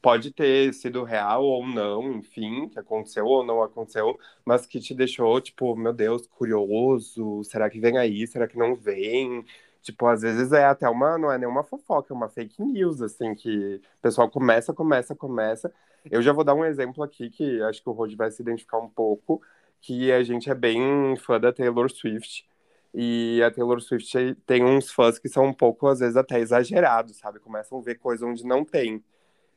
[0.02, 4.94] pode ter sido real ou não, enfim, que aconteceu ou não aconteceu, mas que te
[4.96, 9.46] deixou, tipo, meu Deus, curioso, será que vem aí, será que não vem?
[9.82, 13.36] Tipo, às vezes é até uma, não é nenhuma fofoca, é uma fake news, assim,
[13.36, 15.72] que o pessoal começa, começa, começa.
[16.10, 18.80] Eu já vou dar um exemplo aqui que acho que o Rod vai se identificar
[18.80, 19.42] um pouco,
[19.82, 22.46] que a gente é bem fã da Taylor Swift.
[22.94, 27.18] E a Taylor Swift tem uns fãs que são um pouco, às vezes, até exagerados,
[27.18, 27.40] sabe?
[27.40, 29.04] Começam a ver coisa onde não tem.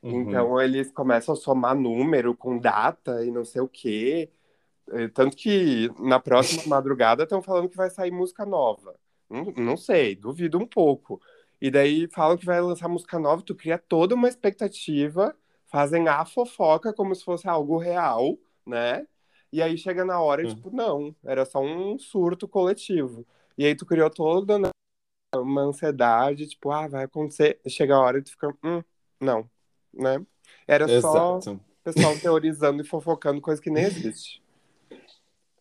[0.05, 0.21] Uhum.
[0.21, 4.29] Então eles começam a somar número com data e não sei o quê.
[4.90, 8.95] É, tanto que na próxima madrugada estão falando que vai sair música nova.
[9.31, 11.21] Não, não sei, duvido um pouco.
[11.59, 16.25] E daí falam que vai lançar música nova, tu cria toda uma expectativa, fazem a
[16.27, 18.37] fofoca como se fosse algo real,
[18.67, 19.07] né?
[19.51, 20.49] E aí chega na hora e, hum.
[20.55, 23.27] tipo, não, era só um surto coletivo.
[23.57, 24.61] E aí tu criou toda
[25.35, 27.59] uma ansiedade, tipo, ah, vai acontecer.
[27.69, 28.83] Chega a hora e tu fica, hum,
[29.21, 29.49] não,
[29.96, 30.24] né?
[30.66, 31.42] Era Exato.
[31.42, 34.42] só pessoal teorizando e fofocando coisa que nem existe.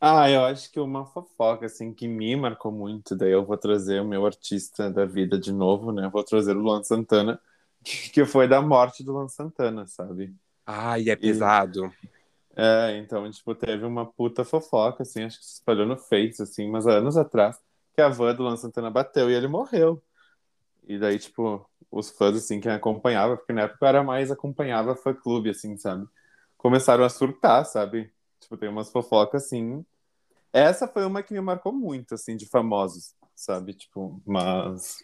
[0.06, 4.02] Ah, eu acho que uma fofoca, assim, que me marcou muito, daí eu vou trazer
[4.02, 6.10] o meu artista da vida de novo, né?
[6.12, 7.40] Vou trazer o Luan Santana,
[7.82, 10.36] que foi da morte do Luan Santana, sabe?
[10.66, 11.90] Ai, é pesado.
[12.04, 12.10] E...
[12.54, 16.70] É, então, tipo, teve uma puta fofoca, assim, acho que se espalhou no Face, assim,
[16.70, 17.58] mas há anos atrás,
[17.96, 20.04] que a van do Luan Santana bateu e ele morreu.
[20.86, 24.96] E daí, tipo, os fãs, assim, quem acompanhava, porque na época eu era mais acompanhava
[24.96, 26.08] fã-clube, assim, sabe?
[26.58, 28.12] Começaram a surtar, sabe?
[28.40, 29.86] Tipo, tem umas fofocas, assim.
[30.52, 33.74] Essa foi uma que me marcou muito, assim, de famosos, sabe?
[33.74, 35.04] Tipo, mas.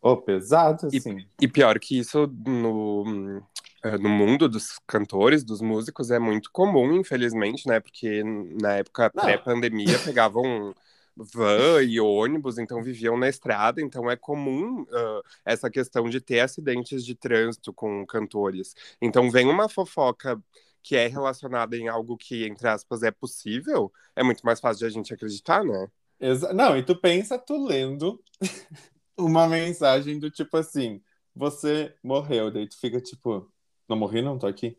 [0.00, 1.18] Oh, pesado, assim.
[1.40, 3.42] E, e pior que isso no,
[3.82, 7.80] eh, no mundo dos cantores, dos músicos, é muito comum, infelizmente, né?
[7.80, 8.22] Porque
[8.60, 10.74] na época pré-pandemia pegavam
[11.16, 16.40] van e ônibus, então viviam na estrada, então é comum uh, essa questão de ter
[16.40, 18.74] acidentes de trânsito com cantores.
[19.00, 20.40] Então vem uma fofoca
[20.82, 24.84] que é relacionada em algo que, entre aspas, é possível, é muito mais fácil de
[24.84, 25.88] a gente acreditar, né?
[26.20, 28.22] Exa não, e tu pensa tu lendo
[29.18, 31.02] uma mensagem do tipo assim,
[31.34, 33.50] você morreu, daí tu fica tipo,
[33.88, 34.78] não morri não, tô aqui.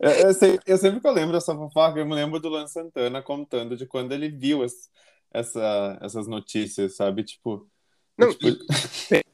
[0.00, 3.22] Eu, sempre, eu, sempre que eu lembro dessa fofoca, eu me lembro do Luan Santana
[3.22, 4.90] contando de quando ele viu as,
[5.30, 7.24] essa, essas notícias, sabe?
[7.24, 7.68] Tipo.
[8.16, 8.48] Não, tipo...
[9.14, 9.22] E...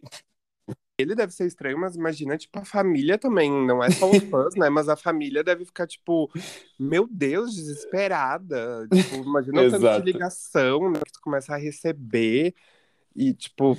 [0.99, 4.57] ele deve ser estranho, mas imagina, tipo, a família também, não é só os fãs,
[4.57, 4.69] né?
[4.69, 6.29] Mas a família deve ficar, tipo,
[6.79, 8.89] meu Deus, desesperada.
[8.93, 12.53] Tipo, imagina o tanto de ligação né, que tu começa a receber.
[13.19, 13.77] E, tipo,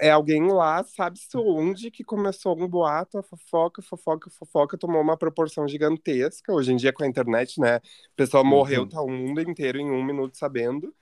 [0.00, 5.16] é alguém lá, sabe-se onde, que começou um boato, a fofoca, fofoca, fofoca, tomou uma
[5.16, 6.52] proporção gigantesca.
[6.52, 7.76] Hoje em dia, com a internet, né?
[7.76, 8.88] O pessoal morreu, uhum.
[8.88, 10.92] tá o mundo inteiro em um minuto sabendo.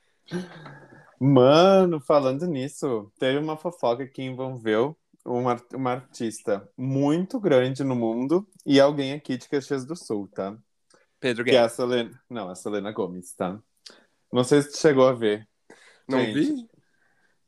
[1.19, 8.47] Mano, falando nisso, teve uma fofoca que envolveu uma, uma artista muito grande no mundo
[8.67, 10.55] e alguém aqui de Caxias do Sul, tá?
[11.19, 11.59] Pedro Guedes.
[11.59, 12.23] Que é a Selena...
[12.29, 13.59] Não, a Selena Gomes, tá?
[14.31, 15.49] Não sei se chegou a ver.
[16.07, 16.78] Não Gente, vi?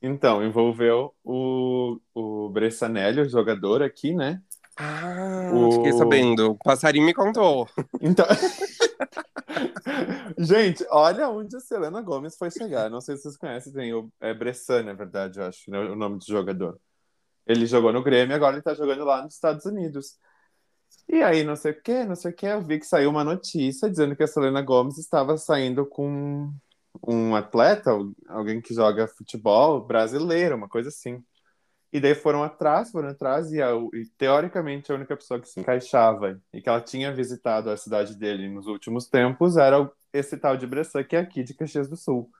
[0.03, 4.43] Então, envolveu o, o Bressanelli, o jogador aqui, né?
[4.77, 5.73] Ah, o...
[5.73, 6.53] fiquei sabendo.
[6.53, 7.69] O passarinho me contou.
[8.01, 8.25] Então.
[10.39, 12.89] Gente, olha onde a Selena Gomes foi chegar.
[12.89, 15.95] Não sei se vocês conhecem, tem o é Bressan, na verdade, eu acho, né, o
[15.95, 16.81] nome do jogador.
[17.47, 20.17] Ele jogou no Grêmio, agora ele tá jogando lá nos Estados Unidos.
[21.09, 23.25] E aí, não sei o que, não sei o que, eu vi que saiu uma
[23.25, 26.51] notícia dizendo que a Selena Gomes estava saindo com
[27.07, 27.91] um atleta,
[28.29, 31.23] alguém que joga futebol brasileiro, uma coisa assim.
[31.93, 35.59] E daí foram atrás, foram atrás, e, a, e, teoricamente a única pessoa que se
[35.59, 40.57] encaixava e que ela tinha visitado a cidade dele nos últimos tempos era esse tal
[40.57, 42.31] de Bressan, que é aqui de Caxias do Sul.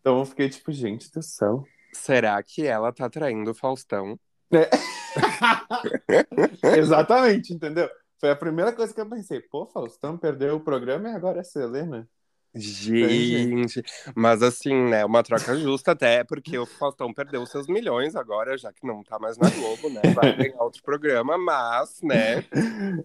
[0.00, 1.64] Então eu fiquei tipo, gente do céu.
[1.92, 4.18] Será que ela tá traindo o Faustão?
[4.52, 4.70] É.
[6.78, 7.88] Exatamente, entendeu?
[8.18, 9.40] Foi a primeira coisa que eu pensei.
[9.40, 12.08] Pô, Faustão perdeu o programa e agora é Selena.
[12.54, 13.82] Gente,
[14.14, 18.72] mas assim, né, uma troca justa até, porque o Faustão perdeu seus milhões agora, já
[18.72, 22.44] que não tá mais na Globo, né, vai ganhar outro programa, mas, né,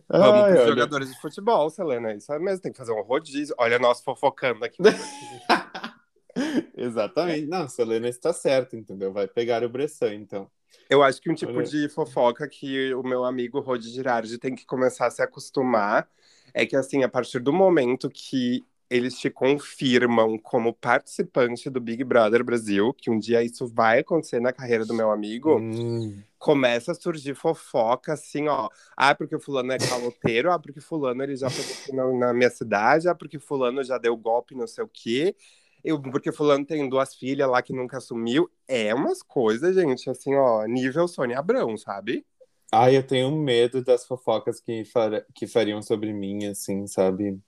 [0.08, 0.68] vamos Ai, pros olha...
[0.68, 4.64] jogadores de futebol, Selena, isso é mesmo, tem que fazer um rodízio, olha nós fofocando
[4.64, 4.78] aqui.
[6.78, 10.48] Exatamente, não, Selena está certo, entendeu, vai pegar o Bressan, então.
[10.88, 11.66] Eu acho que um tipo olha...
[11.66, 16.08] de fofoca que o meu amigo Rodi Girardi tem que começar a se acostumar
[16.54, 22.04] é que, assim, a partir do momento que eles te confirmam como participante do Big
[22.04, 26.22] Brother Brasil, que um dia isso vai acontecer na carreira do meu amigo, hum.
[26.40, 28.68] começa a surgir fofoca assim, ó.
[28.98, 32.50] Ah, porque o fulano é caloteiro, ah, porque fulano ele já foi na, na minha
[32.50, 35.36] cidade, ah, porque fulano já deu golpe, não sei o quê.
[35.84, 38.50] Eu, porque fulano tem duas filhas lá que nunca assumiu.
[38.68, 42.26] É umas coisas, gente, assim, ó, nível Sônia Abrão, sabe?
[42.72, 45.26] Ai, eu tenho medo das fofocas que, far...
[45.34, 47.40] que fariam sobre mim, assim, sabe?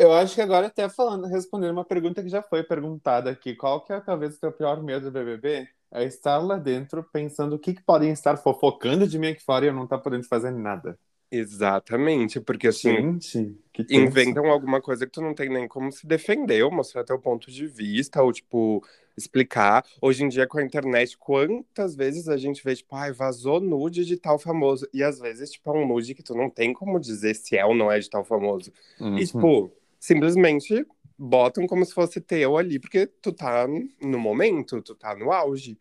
[0.00, 3.84] Eu acho que agora até falando, respondendo uma pergunta que já foi perguntada aqui, qual
[3.84, 5.68] que é talvez o teu pior medo do BBB?
[5.92, 9.64] É estar lá dentro pensando o que, que podem estar fofocando de mim aqui fora
[9.64, 10.98] e eu não estar podendo fazer nada.
[11.30, 13.56] Exatamente, porque assim, Gente,
[13.88, 17.50] inventam alguma coisa que tu não tem nem como se defender, ou mostrar teu ponto
[17.50, 18.82] de vista, ou tipo,
[19.18, 19.84] explicar.
[20.00, 24.04] Hoje em dia, com a internet, quantas vezes a gente vê, tipo, ai, vazou nude
[24.04, 24.88] de tal famoso.
[24.92, 27.64] E às vezes, tipo, é um nude que tu não tem como dizer se é
[27.64, 28.72] ou não é de tal famoso.
[29.00, 29.18] Uhum.
[29.18, 30.86] E, tipo, simplesmente
[31.18, 33.66] botam como se fosse teu ali, porque tu tá
[34.00, 35.76] no momento, tu tá no auge.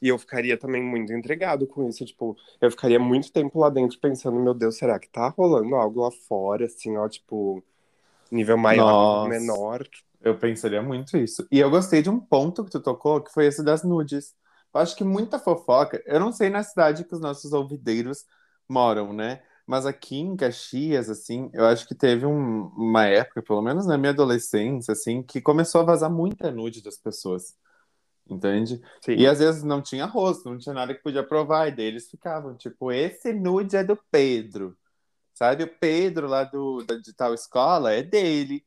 [0.00, 4.00] E eu ficaria também muito intrigado com isso, tipo, eu ficaria muito tempo lá dentro
[4.00, 7.62] pensando, meu Deus, será que tá rolando algo lá fora, assim, ó, tipo,
[8.28, 9.28] nível maior, Nossa.
[9.28, 9.88] menor?
[10.22, 11.46] Eu pensaria muito isso.
[11.50, 14.34] E eu gostei de um ponto que tu tocou, que foi esse das nudes.
[14.74, 16.02] Eu acho que muita fofoca.
[16.06, 18.24] Eu não sei na cidade que os nossos ouvideiros
[18.68, 19.42] moram, né?
[19.66, 23.98] Mas aqui em Caxias, assim, eu acho que teve um- uma época, pelo menos na
[23.98, 27.54] minha adolescência, assim, que começou a vazar muita nude das pessoas.
[28.28, 28.80] Entende?
[29.04, 29.14] Sim.
[29.16, 32.08] E às vezes não tinha rosto, não tinha nada que podia provar, e daí eles
[32.10, 34.76] ficavam, tipo, esse nude é do Pedro.
[35.34, 35.64] Sabe?
[35.64, 38.64] O Pedro lá do, da, de tal escola é dele.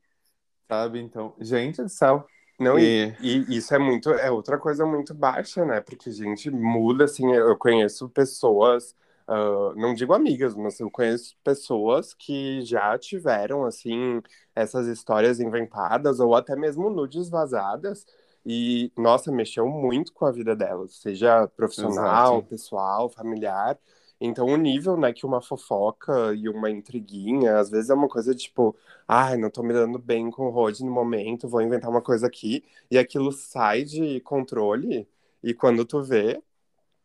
[0.67, 0.99] Sabe?
[0.99, 2.25] Então, gente do céu.
[2.59, 5.79] Não, e, E- e isso é muito, é outra coisa muito baixa, né?
[5.81, 8.95] Porque, gente, muda, assim, eu conheço pessoas,
[9.27, 14.21] ah, não digo amigas, mas eu conheço pessoas que já tiveram, assim,
[14.55, 18.05] essas histórias inventadas, ou até mesmo nudes vazadas,
[18.45, 22.43] e, nossa, mexeu muito com a vida delas, seja profissional, Exato.
[22.43, 23.77] pessoal, familiar.
[24.19, 28.33] Então, o nível, né, que uma fofoca e uma intriguinha, às vezes é uma coisa
[28.33, 28.75] tipo,
[29.07, 32.27] ai, não tô me dando bem com o Rod no momento, vou inventar uma coisa
[32.27, 35.07] aqui, e aquilo sai de controle,
[35.43, 36.41] e quando tu vê,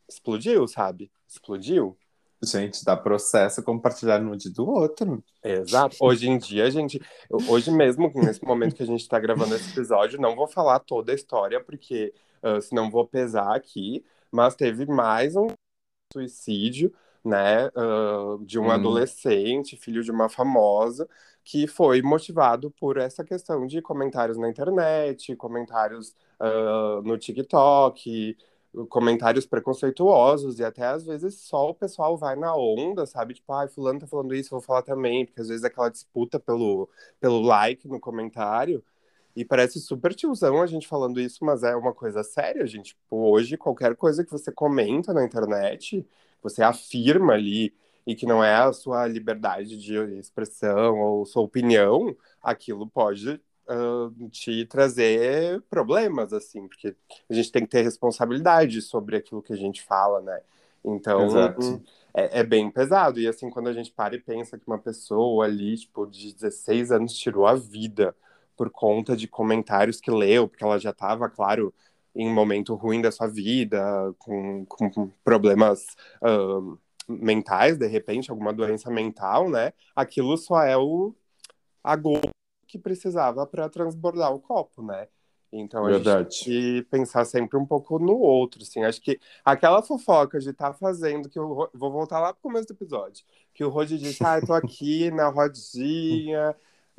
[0.09, 1.11] explodiu, sabe?
[1.29, 1.97] Explodiu.
[2.43, 5.23] Gente, dá processo compartilhar nude do outro.
[5.45, 5.97] Exato.
[6.01, 6.99] Hoje em dia, gente,
[7.49, 11.13] hoje mesmo, nesse momento que a gente tá gravando esse episódio, não vou falar toda
[11.13, 15.49] a história, porque ah, senão vou pesar aqui, mas teve mais um
[16.13, 16.93] suicídio,
[17.25, 18.71] né, ah, de um Hum.
[18.71, 21.09] adolescente, filho de uma famosa,
[21.45, 28.37] que foi motivado por essa questão de comentários na internet, comentários ah, no TikTok,
[28.89, 33.35] comentários preconceituosos, e até às vezes só o pessoal vai na onda, sabe?
[33.35, 36.39] Tipo, ai, fulano tá falando isso, vou falar também, porque às vezes é aquela disputa
[36.39, 36.89] pelo,
[37.21, 38.83] pelo like no comentário.
[39.35, 42.95] E parece super tiozão a gente falando isso, mas é uma coisa séria, gente.
[42.95, 46.07] Tipo, hoje, qualquer coisa que você comenta na internet,
[46.43, 47.73] você afirma ali,
[48.07, 54.11] e que não é a sua liberdade de expressão ou sua opinião, aquilo pode ah,
[54.33, 56.97] te trazer problemas, assim, porque
[57.29, 60.41] a gente tem que ter responsabilidade sobre aquilo que a gente fala, né?
[60.85, 61.83] Então, Exato.
[62.13, 63.21] é, é bem pesado.
[63.21, 66.91] E assim, quando a gente para e pensa que uma pessoa ali, tipo, de 16
[66.91, 68.13] anos tirou a vida
[68.61, 71.73] por conta de comentários que leu, porque ela já estava, claro,
[72.15, 76.77] em um momento ruim da sua vida, com, com problemas ah,
[77.09, 79.73] mentais, de repente, alguma doença mental, né?
[79.97, 81.15] Aquilo só é o
[81.83, 82.29] a gota
[82.67, 85.09] que precisava para transbordar o copo, né?
[85.51, 88.85] Então a gente tem que pensar sempre um pouco no outro, assim.
[88.85, 92.75] Acho que aquela fofoca de estar fazendo, que eu vou voltar lá pro começo do
[92.75, 96.55] episódio, que o Rod disse, ah, eu tô aqui na rodinha,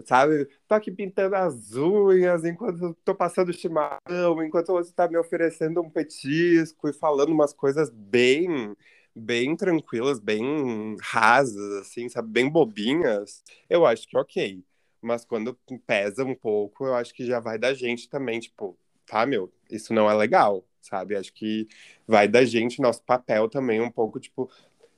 [0.06, 0.48] sabe?
[0.68, 5.90] Tô aqui pintando as unhas enquanto tô passando chimarrão, enquanto você tá me oferecendo um
[5.90, 8.76] petisco e falando umas coisas bem,
[9.16, 12.30] bem tranquilas, bem rasas, assim, sabe?
[12.30, 13.44] Bem bobinhas.
[13.70, 14.64] Eu acho que ok.
[15.02, 19.26] Mas quando pesa um pouco, eu acho que já vai da gente também, tipo, tá,
[19.26, 21.16] meu, isso não é legal, sabe?
[21.16, 21.68] Acho que
[22.08, 24.50] vai da gente, nosso papel também, um pouco, tipo.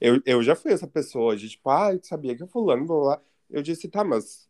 [0.02, 3.22] Eu, eu já fui essa pessoa de, tipo, ah, sabia que o fulano, blá, blá.
[3.50, 4.50] Eu disse, tá, mas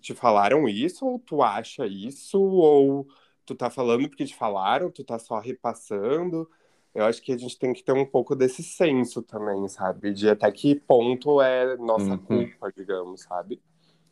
[0.00, 3.06] te falaram isso, ou tu acha isso, ou
[3.44, 6.48] tu tá falando porque te falaram, tu tá só repassando.
[6.94, 10.12] Eu acho que a gente tem que ter um pouco desse senso também, sabe?
[10.12, 12.16] De até que ponto é nossa Uhum.
[12.16, 13.60] culpa, digamos, sabe?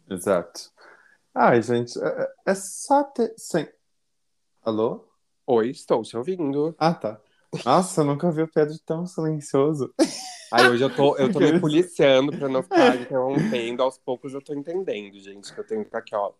[0.08, 0.70] Exato.
[1.34, 3.34] Ai, gente, é, é só ter.
[3.36, 3.68] Sem...
[4.62, 5.08] Alô?
[5.46, 6.74] Oi, estou te ouvindo.
[6.78, 7.20] Ah, tá.
[7.64, 9.92] Nossa, eu nunca vi o Pedro tão silencioso.
[10.52, 13.82] Aí hoje eu tô, eu tô me policiando pra não ficar interrompendo.
[13.82, 16.32] Aos poucos eu tô entendendo, gente, que eu tenho que ficar aqui, ó.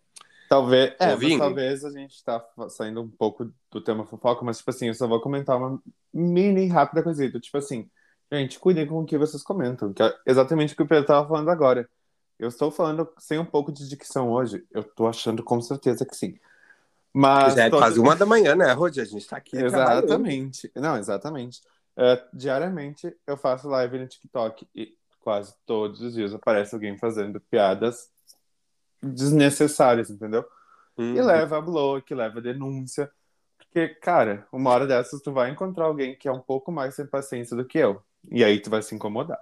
[0.49, 4.71] Talvez, é, mas talvez a gente tá saindo um pouco do tema fofoca, mas, tipo
[4.71, 7.41] assim, eu só vou comentar uma mini rápida coisita.
[7.41, 7.91] Tipo assim,
[8.31, 11.27] gente, cuidem com o que vocês comentam, que é exatamente o que o Pedro tava
[11.27, 11.89] falando agora.
[12.39, 14.65] Eu estou falando sem um pouco de dicção hoje.
[14.71, 16.39] Eu tô achando com certeza que sim.
[17.17, 19.01] Mas Já é quase uma da manhã, né, Rodi?
[19.01, 19.57] A gente tá aqui.
[19.57, 20.69] Exatamente.
[20.75, 21.61] Não, exatamente.
[21.97, 27.41] É, diariamente eu faço live no TikTok e quase todos os dias aparece alguém fazendo
[27.41, 28.11] piadas
[29.01, 30.45] desnecessárias, entendeu?
[30.99, 31.15] Uhum.
[31.15, 33.09] E leva a bloco, leva a denúncia.
[33.57, 37.07] Porque, cara, uma hora dessas tu vai encontrar alguém que é um pouco mais sem
[37.07, 38.03] paciência do que eu.
[38.29, 39.41] E aí tu vai se incomodar.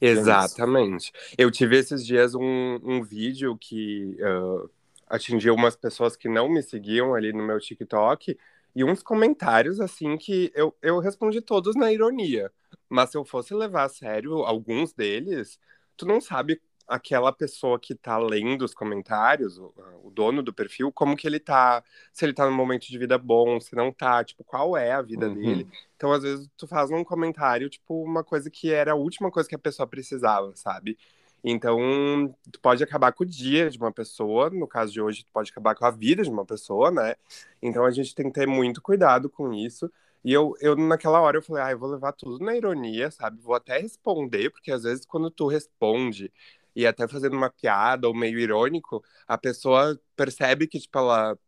[0.00, 1.12] Exatamente.
[1.36, 4.70] Eu tive esses dias um, um vídeo que uh,
[5.06, 8.36] atingiu umas pessoas que não me seguiam ali no meu TikTok
[8.74, 12.52] e uns comentários assim que eu, eu respondi todos na ironia.
[12.88, 15.58] Mas se eu fosse levar a sério alguns deles,
[15.96, 19.72] tu não sabe aquela pessoa que tá lendo os comentários, o,
[20.04, 21.82] o, dono do perfil, como que ele tá,
[22.12, 25.02] se ele tá num momento de vida bom, se não tá, tipo, qual é a
[25.02, 25.34] vida Uhum.
[25.34, 25.68] dele.
[25.96, 29.48] Então, às vezes, tu faz um comentário, tipo, uma coisa que era a última coisa
[29.48, 30.96] que a pessoa precisava, sabe?
[31.44, 35.30] Então, tu pode acabar com o dia de uma pessoa, no caso de hoje, tu
[35.32, 37.14] pode acabar com a vida de uma pessoa, né?
[37.62, 39.90] Então, a gente tem que ter muito cuidado com isso.
[40.24, 43.40] E eu, eu naquela hora, eu falei, ah, eu vou levar tudo na ironia, sabe?
[43.40, 46.32] Vou até responder, porque às vezes quando tu responde
[46.74, 51.38] e até fazendo uma piada ou meio irônico, a pessoa percebe que, tipo, ela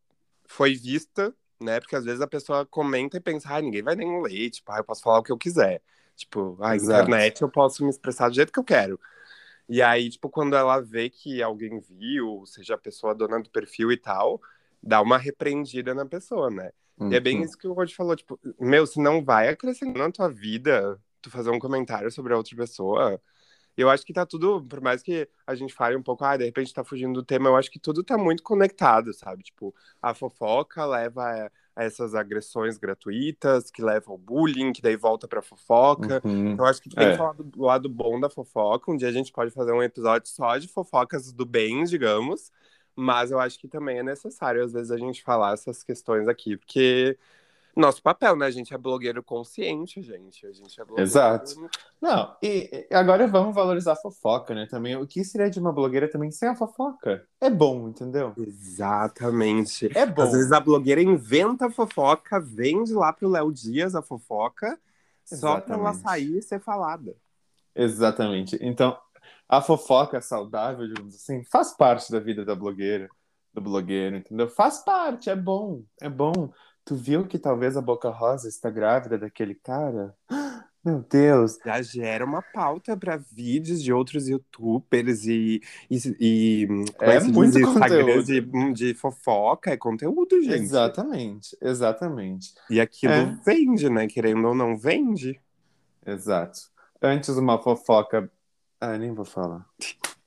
[0.46, 1.80] foi vista, né?
[1.80, 4.78] Porque às vezes a pessoa comenta e pensa, ah, ninguém vai nem ler, tipo, ah,
[4.78, 5.82] eu posso falar o que eu quiser.
[6.14, 7.02] Tipo, a Exato.
[7.02, 8.98] internet eu posso me expressar do jeito que eu quero.
[9.68, 13.92] E aí, tipo, quando ela vê que alguém viu, seja a pessoa dona do perfil
[13.92, 14.40] e tal,
[14.82, 16.70] dá uma repreendida na pessoa, né?
[17.08, 17.42] E é bem Uhum.
[17.42, 21.30] isso que o Rod falou, tipo, meu, se não vai acrescentar na tua vida tu
[21.30, 23.20] fazer um comentário sobre a outra pessoa,
[23.76, 26.44] eu acho que tá tudo, por mais que a gente fale um pouco, ah, de
[26.44, 29.44] repente tá fugindo do tema, eu acho que tudo tá muito conectado, sabe?
[29.44, 35.28] Tipo, a fofoca leva a, essas agressões gratuitas, que levam ao bullying, que daí volta
[35.28, 36.20] pra fofoca.
[36.24, 36.52] Uhum.
[36.52, 37.10] Então, acho que tem É.
[37.12, 38.90] que falar do lado bom da fofoca.
[38.90, 42.52] Um dia a gente pode fazer um episódio só de fofocas do bem, digamos.
[42.96, 46.56] Mas eu acho que também é necessário, às vezes, a gente falar essas questões aqui,
[46.56, 47.16] porque
[47.76, 48.46] nosso papel, né?
[48.46, 50.46] A gente é blogueiro consciente, gente.
[50.46, 51.08] A gente é blogueiro.
[51.08, 51.54] Exato.
[52.00, 54.66] Não, e e agora vamos valorizar a fofoca, né?
[54.66, 57.26] Também o que seria de uma blogueira também sem a fofoca?
[57.40, 58.32] É bom, entendeu?
[58.36, 59.90] Exatamente.
[59.96, 60.22] É bom.
[60.22, 64.78] Às vezes a blogueira inventa a fofoca, vende lá pro Léo Dias a fofoca,
[65.24, 66.02] só pra ela Exatamente.
[66.02, 67.14] sair e ser falada.
[67.74, 68.58] Exatamente.
[68.60, 68.98] Então,
[69.48, 73.08] a fofoca saudável, digamos assim, faz parte da vida da blogueira,
[73.54, 74.48] do blogueiro, entendeu?
[74.48, 76.52] Faz parte, é bom, é bom.
[76.88, 80.16] Tu viu que talvez a Boca Rosa está grávida daquele cara?
[80.82, 81.58] Meu Deus.
[81.62, 85.60] Já gera uma pauta pra vídeos de outros youtubers e,
[85.90, 86.68] e, e
[86.98, 88.40] É muito Instagrams de,
[88.72, 90.54] de fofoca, é conteúdo, gente.
[90.54, 92.54] Exatamente, exatamente.
[92.70, 93.38] E aquilo É.
[93.44, 94.06] vende, né?
[94.06, 95.38] Querendo ou não, vende.
[96.06, 96.58] Exato.
[97.02, 98.32] Antes uma fofoca.
[98.80, 99.66] Ah, nem vou falar.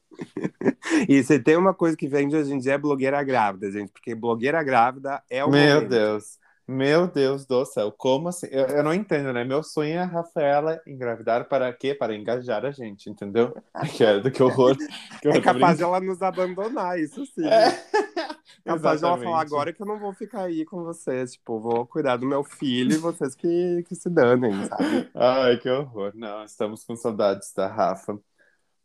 [1.10, 4.14] E se tem uma coisa que vende hoje em dia é blogueira grávida, gente, porque
[4.14, 5.90] blogueira grávida é o Meu momento.
[5.90, 6.38] Deus.
[6.72, 7.92] Meu Deus do céu.
[7.92, 8.48] Como assim?
[8.50, 9.44] Eu, eu não entendo, né?
[9.44, 11.94] Meu sonho é a Rafaela engravidar para quê?
[11.94, 13.54] Para engajar a gente, entendeu?
[13.98, 14.78] Que, é, que horror.
[15.22, 15.42] Que É horror.
[15.42, 17.46] capaz de ela nos abandonar, isso sim.
[17.46, 17.72] É.
[18.64, 21.34] capaz de ela falar agora que eu não vou ficar aí com vocês.
[21.34, 25.10] Tipo, vou cuidar do meu filho e vocês que, que se danem, sabe?
[25.14, 26.14] Ai, que horror.
[26.16, 28.18] Não, estamos com saudades da Rafa.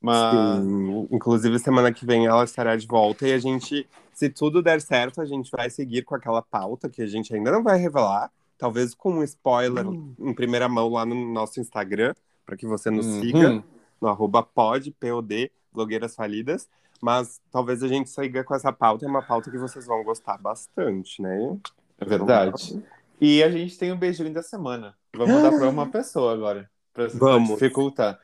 [0.07, 0.63] Mas.
[0.65, 1.09] Sim.
[1.11, 5.21] Inclusive, semana que vem ela estará de volta e a gente, se tudo der certo,
[5.21, 8.31] a gente vai seguir com aquela pauta que a gente ainda não vai revelar.
[8.59, 10.15] Talvez com um spoiler Hum.
[10.19, 13.21] em primeira mão lá no nosso Instagram, para que você nos Uhum.
[13.21, 13.65] siga,
[14.01, 16.69] no arroba pod, POD, blogueiras falidas.
[17.03, 20.39] Mas talvez a gente siga com essa pauta, é uma pauta que vocês vão gostar
[20.39, 21.59] bastante, né?
[21.99, 22.83] É verdade.
[23.21, 24.95] E a gente tem o beijinho da semana.
[25.15, 26.71] Vamos dar para uma pessoa agora.
[26.95, 27.51] Pra Vamos.
[27.51, 28.19] dificultar.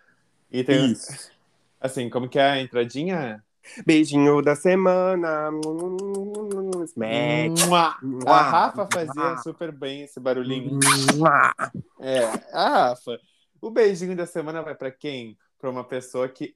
[0.51, 0.93] E tem.
[0.93, 1.31] Isso.
[1.83, 3.43] Assim, como que é a entradinha?
[3.87, 5.51] Beijinho da semana.
[6.85, 7.67] Smack.
[7.67, 7.97] Mua!
[8.03, 8.31] Mua.
[8.31, 9.37] A Rafa fazia Mua.
[9.39, 10.79] super bem esse barulhinho.
[12.01, 13.19] É, a Rafa.
[13.61, 15.37] O beijinho da semana vai pra quem?
[15.59, 16.55] Pra uma pessoa que.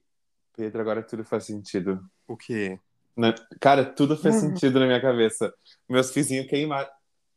[0.55, 2.01] Pedro, agora tudo faz sentido.
[2.27, 2.79] O quê?
[3.15, 3.33] Né?
[3.59, 5.53] Cara, tudo faz sentido na minha cabeça.
[5.87, 6.89] Meus fizinhos queimaram.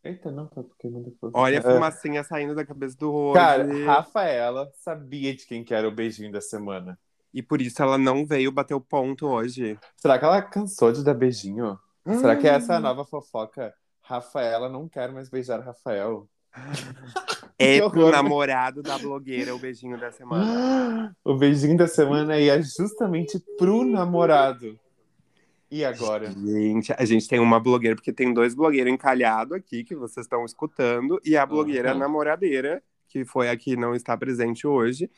[0.02, 1.38] Eita, não, tá queimando fogo.
[1.38, 1.74] Olha a É.
[1.74, 3.38] fumacinha saindo da cabeça do Rose.
[3.38, 6.98] Cara, Rafaela sabia de quem que era o beijinho da semana.
[7.32, 9.78] E por isso ela não veio bater o ponto hoje.
[9.96, 11.78] Será que ela cansou de dar beijinho?
[12.18, 12.78] Será que essa é Hum.
[12.78, 13.72] a nova fofoca?
[14.02, 16.26] Rafaela não quer mais beijar Rafael.
[17.58, 21.14] É pro namorado da blogueira o beijinho da semana.
[21.24, 24.78] O beijinho da semana ia justamente pro namorado.
[25.70, 26.32] E agora?
[26.32, 30.44] Gente, a gente tem uma blogueira, porque tem dois blogueiros encalhados aqui que vocês estão
[30.44, 31.98] escutando, e a blogueira Uhum.
[31.98, 35.10] namoradeira, que foi a que não está presente hoje.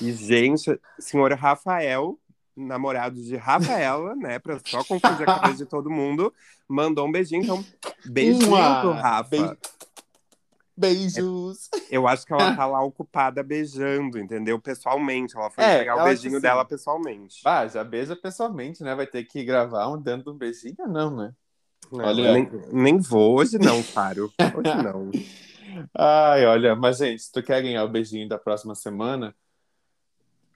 [0.00, 2.18] E, gente, senhor Rafael,
[2.56, 6.32] namorado de Rafaela, né, pra só confundir a cabeça de todo mundo,
[6.68, 7.42] mandou um beijinho.
[7.42, 7.64] Então,
[8.04, 8.80] beijinho Mua!
[8.80, 9.30] pro Rafa.
[9.30, 9.56] Beijo-
[10.76, 11.68] Beijos.
[11.90, 14.60] Eu acho que ela tá lá ocupada beijando, entendeu?
[14.60, 15.36] Pessoalmente.
[15.36, 17.40] Ela foi É, pegar o beijinho dela pessoalmente.
[17.44, 18.94] Ah, já beija pessoalmente, né?
[18.94, 20.76] Vai ter que gravar um dando um beijinho?
[20.86, 21.32] Não, né?
[21.90, 24.32] Não, olha- nem, nem vou, hoje não, Faro.
[24.38, 25.10] Hoje não.
[25.94, 29.34] Ai, olha, mas gente, se tu quer ganhar o beijinho da próxima semana,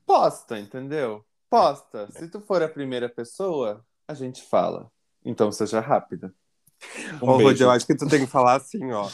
[0.07, 1.25] posta, entendeu?
[1.49, 2.11] Posta.
[2.11, 4.91] Se tu for a primeira pessoa, a gente fala.
[5.25, 6.35] Então seja rápida.
[7.21, 7.65] Um Ô, beijo.
[7.65, 9.09] eu acho que tu tem que falar assim, ó.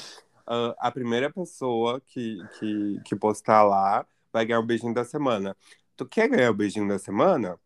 [0.46, 5.57] Ah, a primeira pessoa que, que, que postar lá vai ganhar o beijinho da semana.
[5.96, 7.59] Tu quer ganhar o beijinho da semana?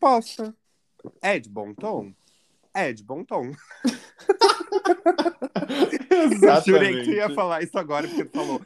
[0.00, 0.54] Posta.
[1.20, 2.12] É de bom tom?
[2.72, 3.52] É de bom tom.
[6.10, 7.34] Eu jurei que tu ia Exatamente.
[7.34, 8.60] falar isso agora, porque tu falou.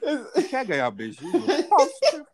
[0.51, 1.33] Quer ganhar beijinho?
[1.69, 2.27] Posta.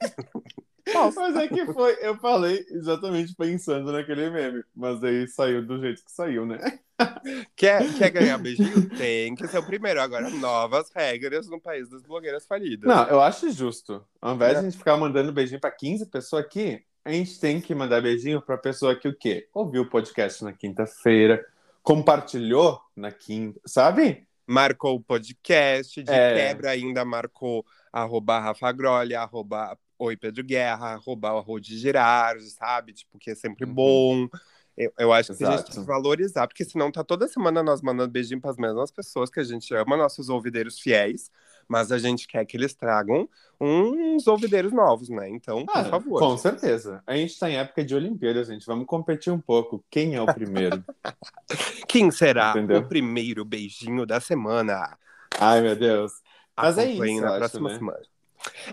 [0.93, 1.21] Posta.
[1.21, 6.03] Mas é que foi, eu falei exatamente pensando naquele meme, mas aí saiu do jeito
[6.05, 6.59] que saiu, né?
[7.55, 8.89] Quer, quer ganhar beijinho?
[8.97, 10.01] Tem que ser o primeiro.
[10.01, 12.89] Agora, novas regras no país das blogueiras falidas.
[12.89, 14.05] Não, eu acho justo.
[14.21, 14.61] Ao invés de É.
[14.61, 18.43] a gente ficar mandando beijinho pra 15 pessoas aqui, a gente tem que mandar beijinho
[18.43, 19.47] pra pessoa que o quê?
[19.55, 21.47] Ouviu o podcast na quinta-feira,
[21.89, 24.29] compartilhou na quinta, sabe?
[24.47, 26.35] Marcou o podcast, de É.
[26.35, 32.93] quebra ainda marcou arroba Rafa Grolha, arroba Oi Pedro Guerra, arroba o Rod Girardi, sabe?
[32.93, 33.73] Tipo, que é sempre Uhum.
[33.73, 34.29] bom.
[34.77, 37.81] Eu, eu acho que a gente tem que valorizar, porque senão tá toda semana nós
[37.81, 41.31] mandando beijinho pras mesmas pessoas que a gente ama, nossos ouvideiros fiéis,
[41.69, 43.29] mas a gente quer que eles tragam
[43.61, 45.29] uns ouvideiros novos, né?
[45.29, 46.19] Então, por Ah, favor.
[46.21, 47.03] Com certeza.
[47.07, 48.65] A gente tá em época de Olimpíadas, gente.
[48.67, 49.85] Vamos competir um pouco.
[49.91, 50.83] Quem é o primeiro?
[51.89, 52.79] Quem será Entendeu?
[52.81, 54.97] o primeiro beijinho da semana?
[55.39, 56.13] Ai, meu Deus.
[56.57, 57.75] Mas é isso, na acho, próxima né?
[57.79, 57.99] semana.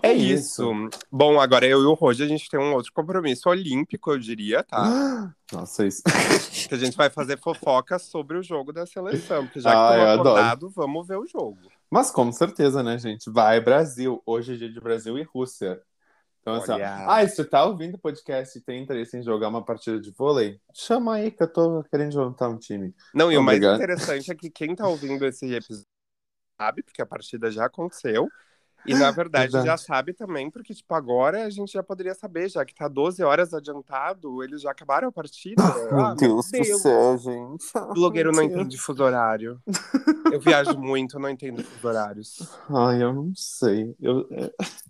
[0.02, 0.88] É É isso.
[1.10, 4.62] Bom, agora eu e o Roger, a gente tem um outro compromisso olímpico, eu diria,
[4.62, 5.34] tá?
[5.52, 6.02] Nossa, isso.
[6.68, 9.44] Que a gente vai fazer fofoca sobre o jogo da seleção.
[9.44, 11.58] Porque já que Ah, eu estamos acordados, vamos ver o jogo.
[11.90, 13.30] Mas com certeza, né, gente?
[13.30, 14.22] Vai Brasil.
[14.26, 15.80] Hoje é dia de Brasil e Rússia.
[16.40, 19.48] Então, assim, ó, ah, e se tá ouvindo o podcast e tem interesse em jogar
[19.48, 22.94] uma partida de vôlei, chama aí que eu tô querendo juntar um time.
[23.12, 25.88] Não, e o mais interessante é que quem tá ouvindo esse episódio
[26.56, 28.28] sabe, porque a partida já aconteceu.
[28.86, 29.66] E na verdade Verdade.
[29.66, 33.22] já sabe também, porque tipo, agora a gente já poderia saber, já que tá 12
[33.22, 35.62] horas adiantado, eles já acabaram a partida.
[35.96, 37.64] Ah, meu céu, gente.
[37.94, 39.60] Blogueiro não entende fuso horário.
[40.32, 42.38] Eu viajo muito, não entendo fuso horários.
[42.68, 43.94] Ai, eu não sei.
[44.00, 44.28] Eu,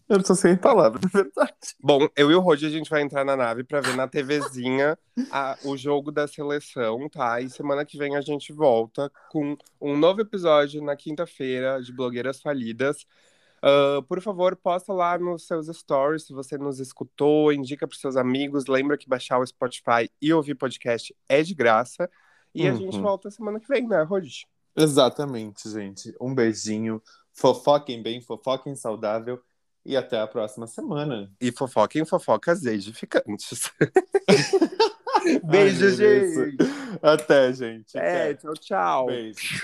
[0.08, 1.52] eu tô sem palavras, na verdade.
[1.80, 4.98] Bom, eu e o Roger, a gente vai entrar na nave pra ver na TVzinha
[5.30, 7.40] a- o jogo da seleção, tá?
[7.40, 12.40] E semana que vem a gente volta com um novo episódio na quinta-feira de Blogueiras
[12.40, 13.06] Falidas.
[14.08, 18.66] Por favor, posta lá nos seus stories se você nos escutou, indica pros seus amigos.
[18.66, 22.08] Lembra que baixar o Spotify e ouvir podcast é de graça.
[22.54, 22.76] E a Uhum.
[22.78, 24.46] gente volta semana que vem, né, Roger?
[24.76, 26.14] Exatamente, gente.
[26.20, 27.02] Um beijinho.
[27.32, 29.40] Fofoquem bem, fofoquem saudável.
[29.84, 31.30] E até a próxima semana.
[31.40, 33.70] E fofoquem fofocas edificantes.
[35.44, 36.56] Beijo, Ai, gente!
[37.02, 37.96] Até, gente.
[37.96, 38.34] É, Até.
[38.34, 39.06] tchau, tchau.
[39.06, 39.60] Beijo.